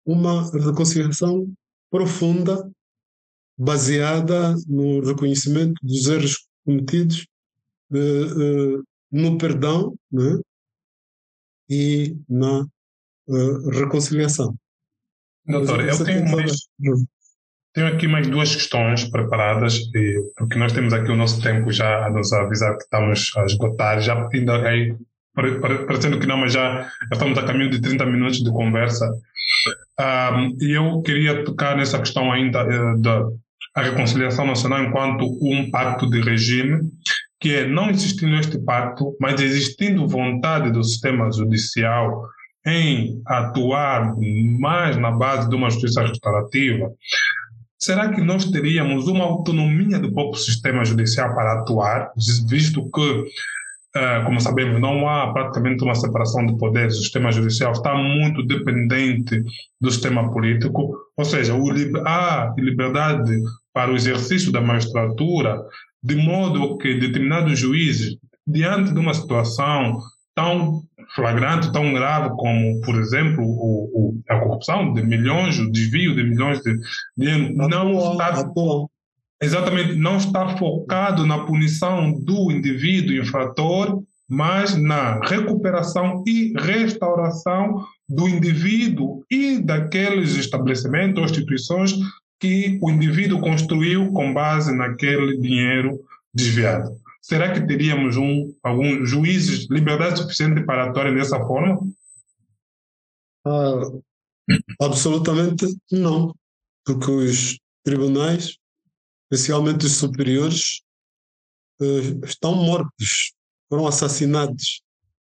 uma 0.06 0.50
reconciliação 0.52 1.52
profunda 1.90 2.70
baseada 3.58 4.56
no 4.68 5.02
reconhecimento 5.02 5.76
dos 5.84 6.08
erros 6.08 6.48
cometidos, 6.66 7.26
uh, 7.92 8.78
uh, 8.78 8.84
no 9.12 9.38
perdão 9.38 9.96
né? 10.12 10.40
e 11.70 12.16
na 12.28 12.66
uh, 13.30 13.70
reconciliação. 13.70 14.56
Doutor, 15.46 15.88
eu 15.88 16.04
tenho, 16.04 16.30
mais, 16.30 16.52
tenho 17.74 17.88
aqui 17.88 18.08
mais 18.08 18.28
duas 18.28 18.54
questões 18.54 19.06
preparadas, 19.06 19.80
porque 20.38 20.60
nós 20.60 20.74
temos 20.74 20.94
aqui 20.94 21.12
o 21.12 21.16
nosso 21.16 21.42
tempo 21.42 21.72
já 21.72 22.06
a 22.06 22.10
nos 22.10 22.32
avisar 22.34 22.76
que 22.78 22.84
estamos 22.84 23.32
a 23.38 23.46
esgotar, 23.46 24.02
já 24.02 24.28
pedindo 24.28 24.52
aí 24.52 24.96
parecendo 25.88 26.20
que 26.20 26.28
não, 26.28 26.38
mas 26.38 26.54
já 26.54 26.90
estamos 27.12 27.38
a 27.38 27.44
caminho 27.44 27.70
de 27.70 27.82
30 27.82 28.06
minutos 28.06 28.44
de 28.44 28.52
conversa. 28.52 29.10
Um, 30.00 30.58
e 30.62 30.72
eu 30.72 31.02
queria 31.02 31.44
tocar 31.44 31.76
nessa 31.76 32.00
questão 32.00 32.32
ainda 32.32 32.64
uh, 32.64 33.02
da 33.02 33.30
reconciliação 33.78 34.46
nacional 34.46 34.84
enquanto 34.84 35.26
um 35.42 35.70
pacto 35.70 36.10
de 36.10 36.22
regime, 36.22 36.82
que 37.40 37.56
é 37.56 37.68
não 37.68 37.90
existindo 37.90 38.36
este 38.36 38.60
pacto, 38.60 39.16
mas 39.20 39.40
existindo 39.42 40.08
vontade 40.08 40.72
do 40.72 40.84
sistema 40.84 41.32
judicial 41.32 42.28
em 42.70 43.22
atuar 43.26 44.16
mais 44.60 44.98
na 44.98 45.12
base 45.12 45.50
de 45.50 45.56
uma 45.56 45.70
justiça 45.70 46.02
restaurativa, 46.02 46.92
será 47.78 48.10
que 48.10 48.22
nós 48.22 48.46
teríamos 48.46 49.08
uma 49.08 49.26
autonomia 49.26 50.00
do 50.00 50.12
próprio 50.12 50.42
sistema 50.42 50.84
judicial 50.86 51.34
para 51.34 51.60
atuar, 51.60 52.12
visto 52.48 52.90
que 52.92 53.26
Uh, 53.90 54.24
como 54.24 54.40
sabemos, 54.40 54.80
não 54.80 55.10
há 55.10 55.34
praticamente 55.34 55.84
uma 55.84 55.96
separação 55.96 56.46
de 56.46 56.56
poderes. 56.60 56.94
O 56.96 57.02
sistema 57.02 57.32
judicial 57.32 57.72
está 57.72 57.96
muito 57.96 58.46
dependente 58.46 59.44
do 59.82 59.90
sistema 59.90 60.32
político, 60.32 60.96
ou 61.18 61.26
seja, 61.26 61.56
há 62.06 62.54
liberdade 62.56 63.36
para 63.74 63.92
o 63.92 63.96
exercício 63.96 64.52
da 64.52 64.62
magistratura, 64.62 65.60
de 66.04 66.16
modo 66.16 66.78
que 66.78 67.00
determinados 67.00 67.58
juízes, 67.58 68.16
diante 68.46 68.94
de 68.94 69.00
uma 69.00 69.14
situação 69.14 70.00
tão 70.36 70.84
flagrante, 71.16 71.72
tão 71.72 71.94
grave 71.94 72.30
como, 72.38 72.82
por 72.82 72.96
exemplo, 72.96 73.44
o, 73.44 73.90
o, 73.94 74.22
a 74.30 74.40
corrupção 74.40 74.94
de 74.94 75.04
milhões, 75.04 75.60
o 75.60 75.72
desvio 75.72 76.16
de 76.16 76.24
milhões 76.24 76.60
de 76.62 76.78
dinheiro, 77.18 77.56
não 77.56 78.12
está 78.12 78.44
exatamente 79.42 79.96
não 79.96 80.18
está 80.18 80.58
focado 80.58 81.26
na 81.26 81.46
punição 81.46 82.12
do 82.12 82.52
indivíduo 82.52 83.16
infrator, 83.16 84.04
mas 84.30 84.76
na 84.76 85.20
recuperação 85.22 86.24
e 86.28 86.54
restauração 86.58 87.84
do 88.08 88.28
indivíduo 88.28 89.24
e 89.32 89.60
daqueles 89.60 90.36
estabelecimentos 90.36 91.18
ou 91.18 91.26
instituições 91.26 91.94
que 92.40 92.78
o 92.82 92.90
indivíduo 92.90 93.42
construiu 93.42 94.12
com 94.12 94.34
base 94.34 94.74
naquele 94.76 95.38
dinheiro 95.38 96.00
desviado. 96.34 96.92
Será 97.30 97.54
que 97.54 97.68
teríamos 97.68 98.18
um, 98.18 98.54
alguns 98.64 99.08
juízes 99.08 99.70
liberdade 99.70 100.20
suficiente 100.20 100.66
para 100.66 100.90
atuar 100.90 101.14
dessa 101.14 101.38
forma? 101.46 101.80
Ah, 103.46 103.82
absolutamente 104.82 105.66
não, 105.92 106.34
porque 106.84 107.12
os 107.12 107.60
tribunais 107.84 108.60
especialmente 109.32 109.86
os 109.86 109.96
superiores, 109.96 110.82
uh, 111.80 112.26
estão 112.26 112.56
mortos, 112.56 113.34
foram 113.70 113.86
assassinados. 113.86 114.82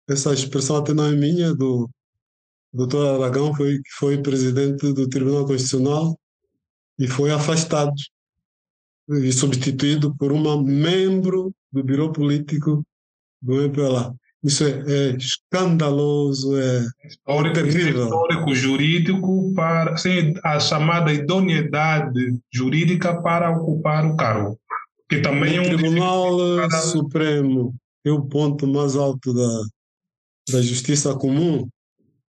Essa 0.08 0.34
expressão 0.34 0.76
até 0.76 0.94
não 0.94 1.06
é 1.06 1.16
minha, 1.16 1.56
do 1.56 1.90
doutor 2.74 3.22
Aragão, 3.22 3.56
foi, 3.56 3.78
que 3.78 3.92
foi 3.98 4.22
presidente 4.22 4.92
do 4.92 5.08
Tribunal 5.08 5.46
Constitucional 5.46 6.20
e 7.00 7.08
foi 7.08 7.32
afastado 7.32 7.94
e 9.08 9.32
substituído 9.32 10.16
por 10.18 10.32
uma 10.32 10.62
membro 10.62 11.54
do 11.76 11.84
Biro 11.84 12.12
Político 12.14 12.82
do 13.42 13.62
MPLA. 13.62 14.16
Isso 14.42 14.64
é, 14.64 14.70
é 14.70 15.16
escandaloso, 15.18 16.56
é, 16.58 16.86
histórico, 17.06 17.56
terrível. 17.56 18.06
Histórico 18.06 18.56
jurídico 18.56 19.54
para 19.54 19.98
sem 19.98 20.34
a 20.44 20.60
chamada 20.60 21.12
idoneidade 21.12 22.40
jurídica 22.54 23.22
para 23.22 23.52
ocupar 23.52 24.06
o 24.06 24.16
cargo, 24.16 24.58
que 25.10 25.20
também 25.20 25.60
o 25.60 25.64
é 25.64 25.66
um 25.66 25.78
Tribunal 25.78 26.72
Supremo 26.82 27.76
é 28.06 28.12
o 28.12 28.24
ponto 28.24 28.68
mais 28.68 28.96
alto 28.96 29.34
da 29.34 29.66
da 30.52 30.62
justiça 30.62 31.18
comum. 31.18 31.68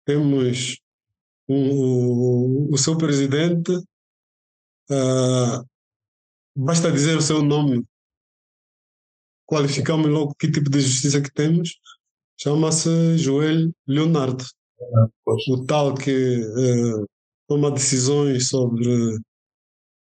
Temos 0.04 0.78
um, 1.48 1.70
o, 1.72 2.72
o 2.72 2.78
seu 2.78 2.96
presidente, 2.96 3.72
uh, 4.90 5.66
basta 6.56 6.92
dizer 6.92 7.16
o 7.16 7.22
seu 7.22 7.42
nome, 7.42 7.84
qualificamos 9.46 10.08
logo 10.08 10.34
que 10.34 10.50
tipo 10.50 10.68
de 10.68 10.80
justiça 10.80 11.20
que 11.22 11.32
temos 11.32 11.78
chama-se 12.38 13.16
Joel 13.16 13.72
Leonardo. 13.86 14.44
Ah, 14.80 15.08
o 15.48 15.64
tal 15.64 15.94
que 15.94 16.38
uh, 16.40 17.06
toma 17.48 17.70
decisões 17.70 18.48
sobre 18.48 19.16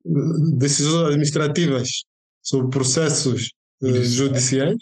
uh, 0.05 0.57
decisões 0.57 1.09
administrativas 1.09 2.05
sobre 2.43 2.71
processos 2.71 3.53
uh, 3.83 4.03
judiciais. 4.05 4.79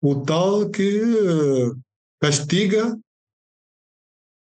O 0.00 0.22
tal 0.24 0.70
que 0.70 1.02
castiga 2.20 2.96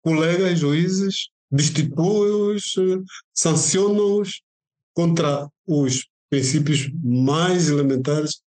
colegas 0.02 0.60
juízes, 0.60 1.30
destitui-os, 1.52 2.74
sanciona-os 3.34 4.42
contra 4.94 5.50
os 5.68 6.08
princípios 6.30 6.90
mais 7.04 7.70
elementares 7.70 8.42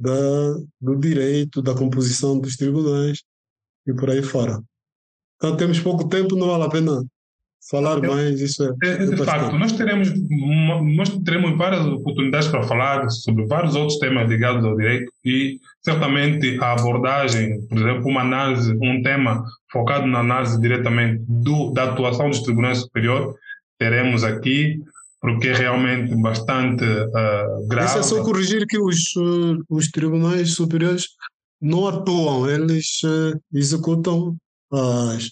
da, 0.00 0.54
do 0.80 0.96
direito, 0.96 1.60
da 1.60 1.74
composição 1.74 2.40
dos 2.40 2.56
tribunais 2.56 3.22
e 3.86 3.92
por 3.92 4.10
aí 4.10 4.22
fora. 4.22 4.58
Então 5.36 5.56
temos 5.56 5.78
pouco 5.78 6.08
tempo, 6.08 6.36
não 6.36 6.48
vale 6.48 6.64
a 6.64 6.68
pena 6.68 7.02
falar 7.70 8.00
mais, 8.00 8.40
isso 8.40 8.64
é. 8.64 8.88
é, 8.88 8.92
é 9.02 9.06
de 9.06 9.16
facto, 9.18 9.58
nós 9.58 9.72
teremos, 9.72 10.10
nós 10.96 11.10
teremos 11.24 11.56
várias 11.58 11.84
oportunidades 11.84 12.48
para 12.48 12.62
falar 12.62 13.08
sobre 13.10 13.46
vários 13.46 13.74
outros 13.76 13.98
temas 13.98 14.28
ligados 14.28 14.64
ao 14.64 14.76
direito 14.76 15.12
e 15.24 15.58
certamente 15.82 16.58
a 16.60 16.72
abordagem, 16.72 17.60
por 17.68 17.78
exemplo, 17.78 18.08
uma 18.08 18.22
análise, 18.22 18.74
um 18.80 19.02
tema 19.02 19.44
focado 19.70 20.06
na 20.06 20.20
análise 20.20 20.58
diretamente 20.58 21.22
do, 21.28 21.70
da 21.72 21.84
atuação 21.84 22.30
dos 22.30 22.42
tribunais 22.42 22.78
superiores, 22.78 23.34
teremos 23.78 24.24
aqui 24.24 24.78
porque 25.20 25.48
é 25.48 25.54
realmente 25.54 26.14
bastante 26.16 26.84
uh, 26.84 27.68
grave. 27.68 27.88
Isso 27.88 27.98
é 27.98 28.02
só 28.02 28.22
corrigir 28.22 28.66
que 28.66 28.78
os, 28.78 29.14
uh, 29.16 29.62
os 29.68 29.88
tribunais 29.88 30.54
superiores 30.54 31.06
não 31.60 31.86
atuam, 31.86 32.48
eles 32.48 33.02
uh, 33.04 33.38
executam 33.52 34.36
as 34.72 35.30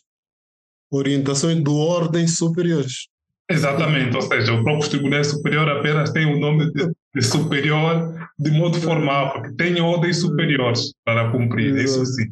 orientações 0.91 1.63
do 1.63 1.75
ordem 1.77 2.27
superiores. 2.27 3.09
Exatamente, 3.51 4.15
ou 4.15 4.23
seja, 4.23 4.53
o 4.53 4.63
próprio 4.63 4.91
Tribunal 4.91 5.25
Superior 5.25 5.69
apenas 5.71 6.11
tem 6.11 6.27
o 6.27 6.39
nome 6.39 6.71
de, 6.71 6.87
de 7.15 7.23
superior 7.23 8.15
de 8.39 8.51
modo 8.51 8.79
formal, 8.79 9.33
porque 9.33 9.55
tem 9.55 9.81
ordens 9.81 10.21
superiores 10.21 10.93
para 11.03 11.31
cumprir, 11.31 11.75
Exato. 11.75 12.03
isso 12.03 12.13
sim. 12.15 12.31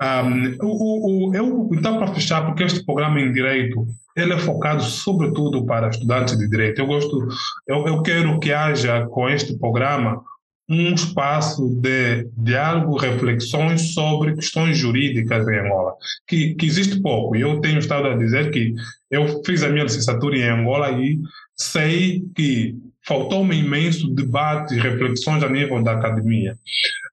Um, 0.00 0.56
o, 0.62 1.28
o, 1.30 1.34
eu, 1.34 1.68
então, 1.72 1.98
para 1.98 2.14
fechar, 2.14 2.46
porque 2.46 2.62
este 2.62 2.84
programa 2.84 3.20
em 3.20 3.32
direito 3.32 3.86
ele 4.16 4.32
é 4.32 4.38
focado 4.38 4.82
sobretudo 4.82 5.64
para 5.64 5.88
estudantes 5.88 6.36
de 6.36 6.48
direito. 6.48 6.80
Eu 6.80 6.86
gosto, 6.86 7.28
eu, 7.66 7.86
eu 7.86 8.02
quero 8.02 8.38
que 8.40 8.52
haja 8.52 9.06
com 9.06 9.28
este 9.28 9.56
programa 9.58 10.22
um 10.68 10.92
espaço 10.92 11.68
de 11.80 12.28
diálogo, 12.36 12.98
reflexões 12.98 13.94
sobre 13.94 14.34
questões 14.34 14.76
jurídicas 14.76 15.48
em 15.48 15.60
Angola, 15.60 15.94
que, 16.26 16.54
que 16.54 16.66
existe 16.66 17.00
pouco. 17.00 17.34
Eu 17.34 17.60
tenho 17.60 17.78
estado 17.78 18.08
a 18.08 18.16
dizer 18.16 18.50
que 18.50 18.74
eu 19.10 19.42
fiz 19.44 19.62
a 19.62 19.70
minha 19.70 19.84
licenciatura 19.84 20.36
em 20.36 20.48
Angola 20.48 20.92
e 20.92 21.18
sei 21.56 22.22
que 22.36 22.76
faltou-me 23.06 23.56
imenso 23.56 24.14
debate 24.14 24.74
e 24.74 24.80
reflexões 24.80 25.42
a 25.42 25.48
nível 25.48 25.82
da 25.82 25.92
academia. 25.92 26.54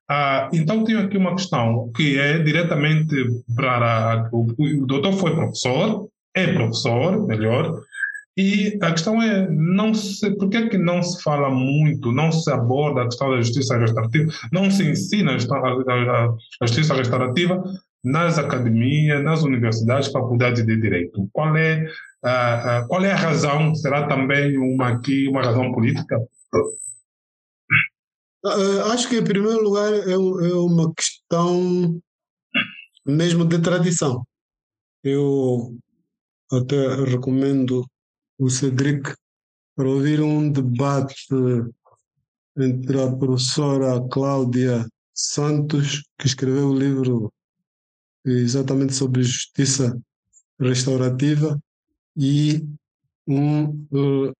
Ah, 0.08 0.50
então, 0.52 0.84
tenho 0.84 1.00
aqui 1.00 1.16
uma 1.16 1.34
questão 1.34 1.90
que 1.96 2.18
é 2.18 2.38
diretamente 2.38 3.16
para. 3.56 4.28
O, 4.30 4.46
o 4.58 4.86
doutor 4.86 5.14
foi 5.14 5.34
professor, 5.34 6.08
é 6.34 6.52
professor, 6.52 7.26
melhor, 7.26 7.80
e 8.36 8.78
a 8.82 8.92
questão 8.92 9.22
é, 9.22 9.48
não 9.50 9.94
se, 9.94 10.30
por 10.36 10.50
que, 10.50 10.58
é 10.58 10.68
que 10.68 10.76
não 10.76 11.02
se 11.02 11.22
fala 11.22 11.48
muito, 11.48 12.12
não 12.12 12.30
se 12.30 12.50
aborda 12.50 13.02
a 13.02 13.04
questão 13.06 13.30
da 13.30 13.38
justiça 13.38 13.78
restaurativa, 13.78 14.30
não 14.52 14.70
se 14.70 14.84
ensina 14.84 15.32
a, 15.32 15.34
a, 15.34 16.36
a 16.60 16.66
justiça 16.66 16.94
restaurativa 16.94 17.64
nas 18.04 18.38
academias, 18.38 19.24
nas 19.24 19.42
universidades, 19.42 20.12
faculdades 20.12 20.66
de 20.66 20.78
direito? 20.78 21.26
Qual 21.32 21.56
é, 21.56 21.86
a, 22.22 22.84
qual 22.86 23.02
é 23.04 23.12
a 23.12 23.16
razão? 23.16 23.74
Será 23.74 24.06
também 24.06 24.58
uma, 24.58 24.90
aqui, 24.90 25.26
uma 25.28 25.42
razão 25.42 25.72
política? 25.72 26.18
Uh, 28.44 28.92
acho 28.92 29.08
que, 29.08 29.16
em 29.16 29.24
primeiro 29.24 29.62
lugar, 29.62 29.92
é, 29.92 30.12
é 30.12 30.16
uma 30.16 30.92
questão 30.94 31.98
mesmo 33.04 33.46
de 33.46 33.58
tradição. 33.60 34.22
Eu 35.02 35.74
até 36.52 36.94
recomendo 37.04 37.84
o 38.38 38.50
Cedric 38.50 39.14
para 39.74 39.88
ouvir 39.88 40.20
um 40.20 40.50
debate 40.50 41.26
entre 42.56 43.02
a 43.02 43.14
professora 43.14 44.00
Cláudia 44.08 44.86
Santos, 45.14 46.02
que 46.18 46.26
escreveu 46.26 46.68
o 46.68 46.78
livro 46.78 47.32
exatamente 48.24 48.94
sobre 48.94 49.22
justiça 49.22 49.98
restaurativa, 50.58 51.60
e 52.16 52.66
um 53.26 53.86
uh, 53.92 54.32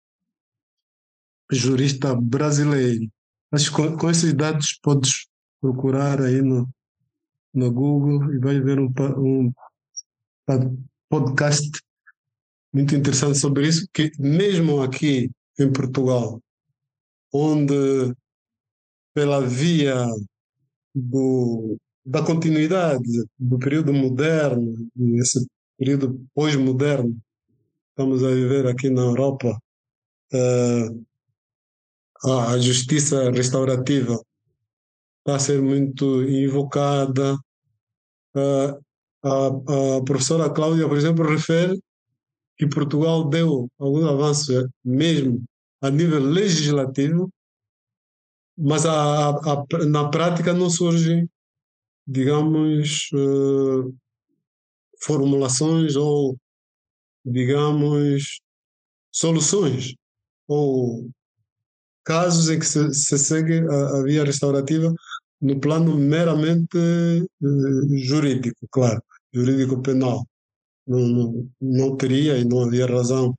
jurista 1.50 2.14
brasileiro. 2.14 3.11
Acho 3.52 3.70
com, 3.72 3.96
com 3.96 4.11
esses 4.11 4.32
dados 4.32 4.78
podes 4.82 5.26
procurar 5.61 6.22
aí 6.22 6.40
no, 6.40 6.68
no 7.52 7.70
Google 7.70 8.32
e 8.35 8.38
vais 8.38 8.62
ver 8.64 8.78
um, 8.80 8.92
um 9.18 9.52
podcast 11.09 11.70
muito 12.77 12.95
interessante 12.95 13.39
sobre 13.39 13.67
isso, 13.67 13.89
que 13.91 14.12
mesmo 14.19 14.83
aqui 14.83 15.31
em 15.59 15.73
Portugal, 15.73 16.39
onde 17.33 18.15
pela 19.15 19.41
via 19.41 20.05
do, 20.95 21.79
da 22.05 22.23
continuidade 22.23 23.25
do 23.39 23.59
período 23.59 23.95
moderno, 23.95 24.75
esse 25.15 25.47
período 25.79 26.23
pós-moderno, 26.35 27.19
estamos 27.89 28.23
a 28.23 28.29
viver 28.29 28.67
aqui 28.67 28.91
na 28.91 29.01
Europa, 29.01 29.59
uh, 30.35 31.07
a 32.31 32.59
justiça 32.59 33.31
restaurativa 33.31 34.21
está 35.21 35.37
a 35.37 35.39
ser 35.39 35.62
muito 35.62 36.23
invocada. 36.25 37.39
Uh, 38.35 38.79
a, 39.25 39.47
a 39.97 40.05
professora 40.05 40.51
Cláudia, 40.51 40.87
por 40.87 40.99
exemplo, 40.99 41.27
refere 41.27 41.81
que 42.57 42.66
Portugal 42.66 43.29
deu 43.29 43.69
alguns 43.79 44.05
avanços 44.05 44.66
mesmo 44.85 45.45
a 45.81 45.90
nível 45.90 46.21
legislativo, 46.21 47.31
mas 48.57 48.87
a, 48.87 49.31
a, 49.31 49.66
na 49.87 50.09
prática 50.09 50.55
não 50.55 50.71
surgem, 50.71 51.29
digamos, 52.07 53.11
uh, 53.12 53.95
formulações 55.03 55.97
ou, 55.97 56.37
digamos, 57.25 58.40
soluções 59.12 59.95
ou 60.49 61.11
casos 62.05 62.49
em 62.49 62.59
que 62.59 62.66
se, 62.66 62.95
se 62.95 63.19
segue 63.19 63.61
a, 63.69 63.99
a, 63.99 64.03
via 64.05 64.25
restaurativa 64.25 64.95
no 65.40 65.61
plano 65.61 65.97
meramente 65.99 66.79
uh, 66.79 67.99
jurídico, 67.99 68.66
claro, 68.71 69.03
jurídico 69.33 69.83
penal. 69.83 70.25
Não, 70.87 71.49
não, 71.61 71.96
teria 71.96 72.38
e 72.38 72.44
não 72.44 72.62
havia 72.62 72.87
razão 72.87 73.37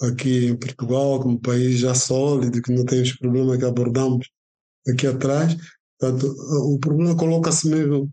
aqui 0.00 0.46
em 0.46 0.56
Portugal, 0.56 1.20
como 1.20 1.40
país 1.40 1.78
já 1.78 1.94
sólido, 1.94 2.60
que 2.60 2.72
não 2.72 2.84
tem 2.84 3.02
os 3.02 3.12
problemas 3.12 3.58
que 3.58 3.64
abordamos 3.64 4.28
aqui 4.88 5.06
atrás. 5.06 5.56
Portanto, 5.98 6.34
o 6.74 6.78
problema 6.78 7.16
coloca-se 7.16 7.68
mesmo 7.68 8.10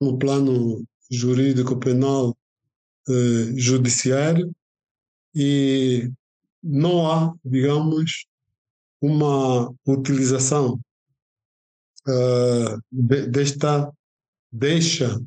no 0.00 0.18
plano 0.18 0.84
jurídico, 1.10 1.78
penal, 1.78 2.36
eh, 3.08 3.52
judiciário, 3.56 4.54
e 5.34 6.10
não 6.62 7.10
há, 7.10 7.34
digamos, 7.44 8.26
uma 9.00 9.74
utilização 9.86 10.80
uh, 12.08 12.80
de, 12.90 13.26
desta 13.26 13.92
deixa 14.50 15.20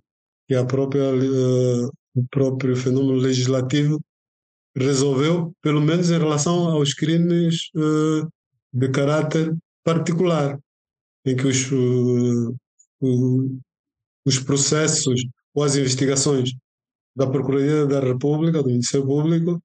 que 0.47 0.56
a 0.56 0.65
própria, 0.65 1.13
uh, 1.13 1.91
o 2.17 2.27
próprio 2.30 2.75
fenômeno 2.75 3.19
legislativo 3.19 4.03
resolveu, 4.75 5.53
pelo 5.62 5.80
menos 5.80 6.10
em 6.10 6.17
relação 6.17 6.67
aos 6.69 6.93
crimes 6.93 7.69
uh, 7.75 8.27
de 8.73 8.89
caráter 8.89 9.56
particular, 9.84 10.60
em 11.23 11.36
que 11.36 11.45
os, 11.45 11.69
os 14.25 14.39
processos 14.39 15.21
ou 15.53 15.63
as 15.63 15.75
investigações 15.75 16.51
da 17.15 17.27
Procuradoria 17.27 17.86
da 17.86 17.99
República, 17.99 18.62
do 18.62 18.69
Ministério 18.69 19.06
Público, 19.06 19.62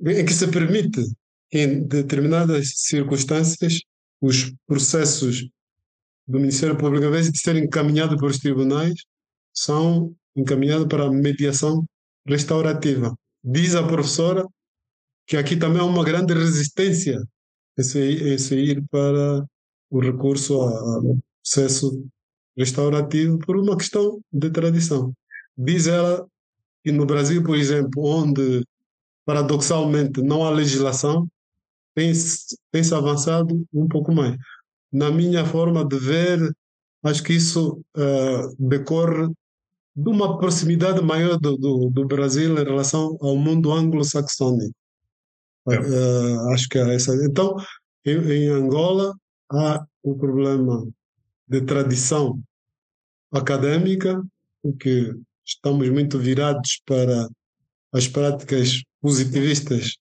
em 0.00 0.24
que 0.24 0.32
se 0.32 0.48
permite 0.48 1.00
em 1.52 1.86
determinadas 1.86 2.72
circunstâncias, 2.76 3.80
os 4.20 4.52
processos 4.66 5.48
do 6.26 6.40
Ministério 6.40 6.76
Público, 6.76 7.04
ao 7.04 7.10
invés 7.10 7.30
de 7.30 7.38
serem 7.38 7.64
encaminhados 7.64 8.16
para 8.16 8.26
os 8.26 8.38
tribunais, 8.38 8.94
são 9.54 10.14
encaminhados 10.36 10.86
para 10.86 11.10
mediação 11.10 11.84
restaurativa. 12.26 13.16
Diz 13.42 13.74
a 13.74 13.86
professora 13.86 14.46
que 15.26 15.36
aqui 15.36 15.56
também 15.56 15.80
há 15.80 15.84
uma 15.84 16.04
grande 16.04 16.34
resistência 16.34 17.20
em 17.78 18.38
sair 18.38 18.82
para 18.90 19.44
o 19.90 20.00
recurso 20.00 20.54
ao 20.54 21.16
processo 21.42 22.06
restaurativo 22.56 23.38
por 23.38 23.56
uma 23.56 23.76
questão 23.76 24.20
de 24.32 24.50
tradição. 24.50 25.12
Diz 25.56 25.86
ela 25.86 26.26
que 26.82 26.92
no 26.92 27.06
Brasil, 27.06 27.42
por 27.42 27.56
exemplo, 27.56 28.04
onde 28.04 28.64
paradoxalmente 29.24 30.22
não 30.22 30.44
há 30.44 30.50
legislação, 30.50 31.28
tem-se 31.94 32.56
tem 32.70 32.82
avançado 32.92 33.66
um 33.72 33.88
pouco 33.88 34.12
mais. 34.12 34.36
Na 34.92 35.10
minha 35.10 35.44
forma 35.44 35.84
de 35.84 35.98
ver, 35.98 36.54
acho 37.02 37.22
que 37.22 37.32
isso 37.32 37.82
uh, 37.96 38.56
decorre 38.58 39.28
de 39.96 40.10
uma 40.10 40.38
proximidade 40.38 41.02
maior 41.02 41.38
do, 41.38 41.56
do, 41.56 41.90
do, 41.90 42.06
Brasil 42.06 42.58
em 42.58 42.64
relação 42.64 43.16
ao 43.20 43.34
mundo 43.34 43.72
anglo-saxônico. 43.72 44.74
É. 45.68 45.80
Uh, 45.80 46.50
acho 46.50 46.68
que 46.68 46.78
é 46.78 46.94
essa. 46.94 47.14
Então, 47.24 47.56
em, 48.04 48.18
em 48.18 48.48
Angola, 48.48 49.14
há 49.50 49.84
o 50.02 50.14
problema 50.14 50.86
de 51.48 51.62
tradição 51.62 52.38
acadêmica, 53.32 54.22
que 54.78 55.14
estamos 55.44 55.88
muito 55.88 56.18
virados 56.18 56.82
para 56.84 57.28
as 57.92 58.06
práticas 58.06 58.82
positivistas 59.00 59.96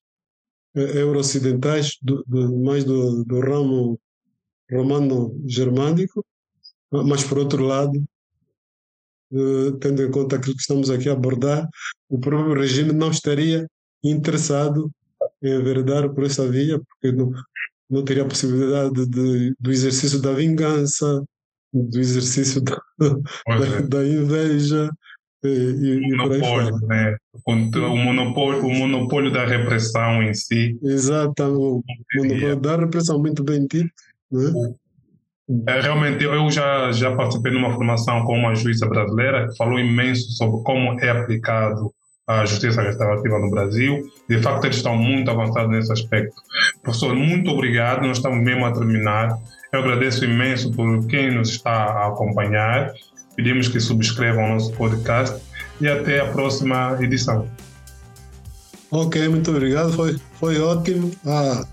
eh, 0.76 1.00
euro-ocidentais, 1.00 1.98
do, 2.02 2.24
do, 2.28 2.58
mais 2.60 2.84
do, 2.84 3.24
do 3.24 3.40
ramo 3.40 4.00
romano-germânico, 4.72 6.26
mas 6.92 7.24
por 7.24 7.38
outro 7.38 7.64
lado, 7.64 8.04
tendo 9.80 10.04
em 10.04 10.12
conta 10.12 10.36
aquilo 10.36 10.56
que 10.56 10.62
estamos 10.62 10.90
aqui 10.90 11.10
a 11.10 11.14
abordar, 11.14 11.68
o 12.10 12.20
próprio 12.20 12.54
regime 12.54 12.94
não 12.94 13.12
estaria 13.12 13.68
interessado 14.04 14.92
em 15.42 15.50
enveredar 15.50 16.10
por 16.14 16.24
essa 16.24 16.50
via, 16.50 16.80
porque 16.80 17.16
não, 17.16 17.32
não 17.90 18.04
teria 18.04 18.24
a 18.24 18.28
possibilidade 18.28 19.06
de, 19.08 19.56
do 19.60 19.72
exercício 19.72 20.22
da 20.22 20.34
vingança, 20.34 21.24
do 21.74 22.00
exercício 22.00 22.62
da, 22.62 22.80
da, 23.00 23.82
da 23.82 24.08
inveja, 24.08 24.90
e, 25.44 26.14
o 26.14 26.18
monopólio, 26.18 26.80
né? 26.88 27.18
O, 27.46 27.96
monopólio, 27.96 28.66
o 28.66 28.74
monopólio 28.74 29.32
da 29.32 29.46
repressão 29.46 30.24
em 30.24 30.34
si. 30.34 30.78
Exato, 30.82 31.44
o 31.44 31.84
monopólio 32.16 32.56
da 32.56 32.78
repressão, 32.78 33.20
muito 33.20 33.44
bem 33.44 33.68
dito. 33.68 33.92
Né? 34.32 34.74
É, 35.68 35.80
realmente, 35.80 36.24
eu 36.24 36.50
já, 36.50 36.92
já 36.92 37.16
participei 37.16 37.52
numa 37.52 37.72
formação 37.72 38.24
com 38.26 38.34
uma 38.34 38.56
juíza 38.56 38.88
brasileira 38.88 39.48
que 39.48 39.58
falou 39.58 39.80
imenso 39.80 40.32
sobre 40.32 40.64
como 40.64 41.00
é 41.00 41.10
aplicado 41.10 41.92
a 42.28 42.44
justiça 42.46 42.82
restaurativa 42.82 43.38
no 43.38 43.52
Brasil. 43.52 44.04
De 44.28 44.42
facto, 44.42 44.66
eles 44.66 44.78
estão 44.78 44.98
muito 44.98 45.30
avançados 45.30 45.70
nesse 45.70 45.92
aspecto. 45.92 46.34
Professor, 46.82 47.16
muito 47.16 47.52
obrigado. 47.52 48.02
Nós 48.02 48.18
estamos 48.18 48.44
mesmo 48.44 48.66
a 48.66 48.72
terminar. 48.72 49.38
Eu 49.72 49.82
agradeço 49.82 50.26
imenso 50.26 50.72
por 50.72 51.06
quem 51.06 51.32
nos 51.32 51.50
está 51.50 51.72
a 51.72 52.08
acompanhar 52.08 52.92
Pedimos 53.36 53.68
que 53.68 53.80
subscrevam 53.80 54.46
o 54.46 54.50
nosso 54.54 54.72
podcast 54.74 55.42
e 55.82 55.88
até 55.88 56.22
a 56.22 56.26
próxima 56.32 56.98
edição. 57.02 57.48
Ok, 58.90 59.28
muito 59.28 59.52
obrigado. 59.52 59.92
Foi, 59.92 60.18
foi 60.40 60.60
ótimo. 60.60 61.12
Ah, 61.26 61.66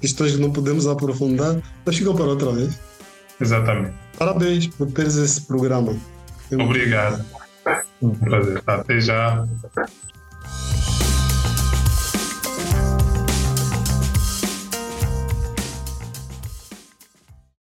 questões 0.00 0.32
que 0.32 0.40
não 0.40 0.50
podemos 0.50 0.86
aprofundar, 0.86 1.60
mas 1.84 1.96
ficam 1.96 2.14
para 2.14 2.24
outra 2.24 2.52
vez. 2.52 2.78
Exatamente. 3.40 3.94
Parabéns 4.18 4.66
por 4.66 4.90
teres 4.90 5.16
esse 5.16 5.42
programa. 5.42 5.94
Obrigado. 6.52 7.24
Um 8.00 8.10
prazer. 8.10 8.62
Até 8.66 9.00
já. 9.00 9.46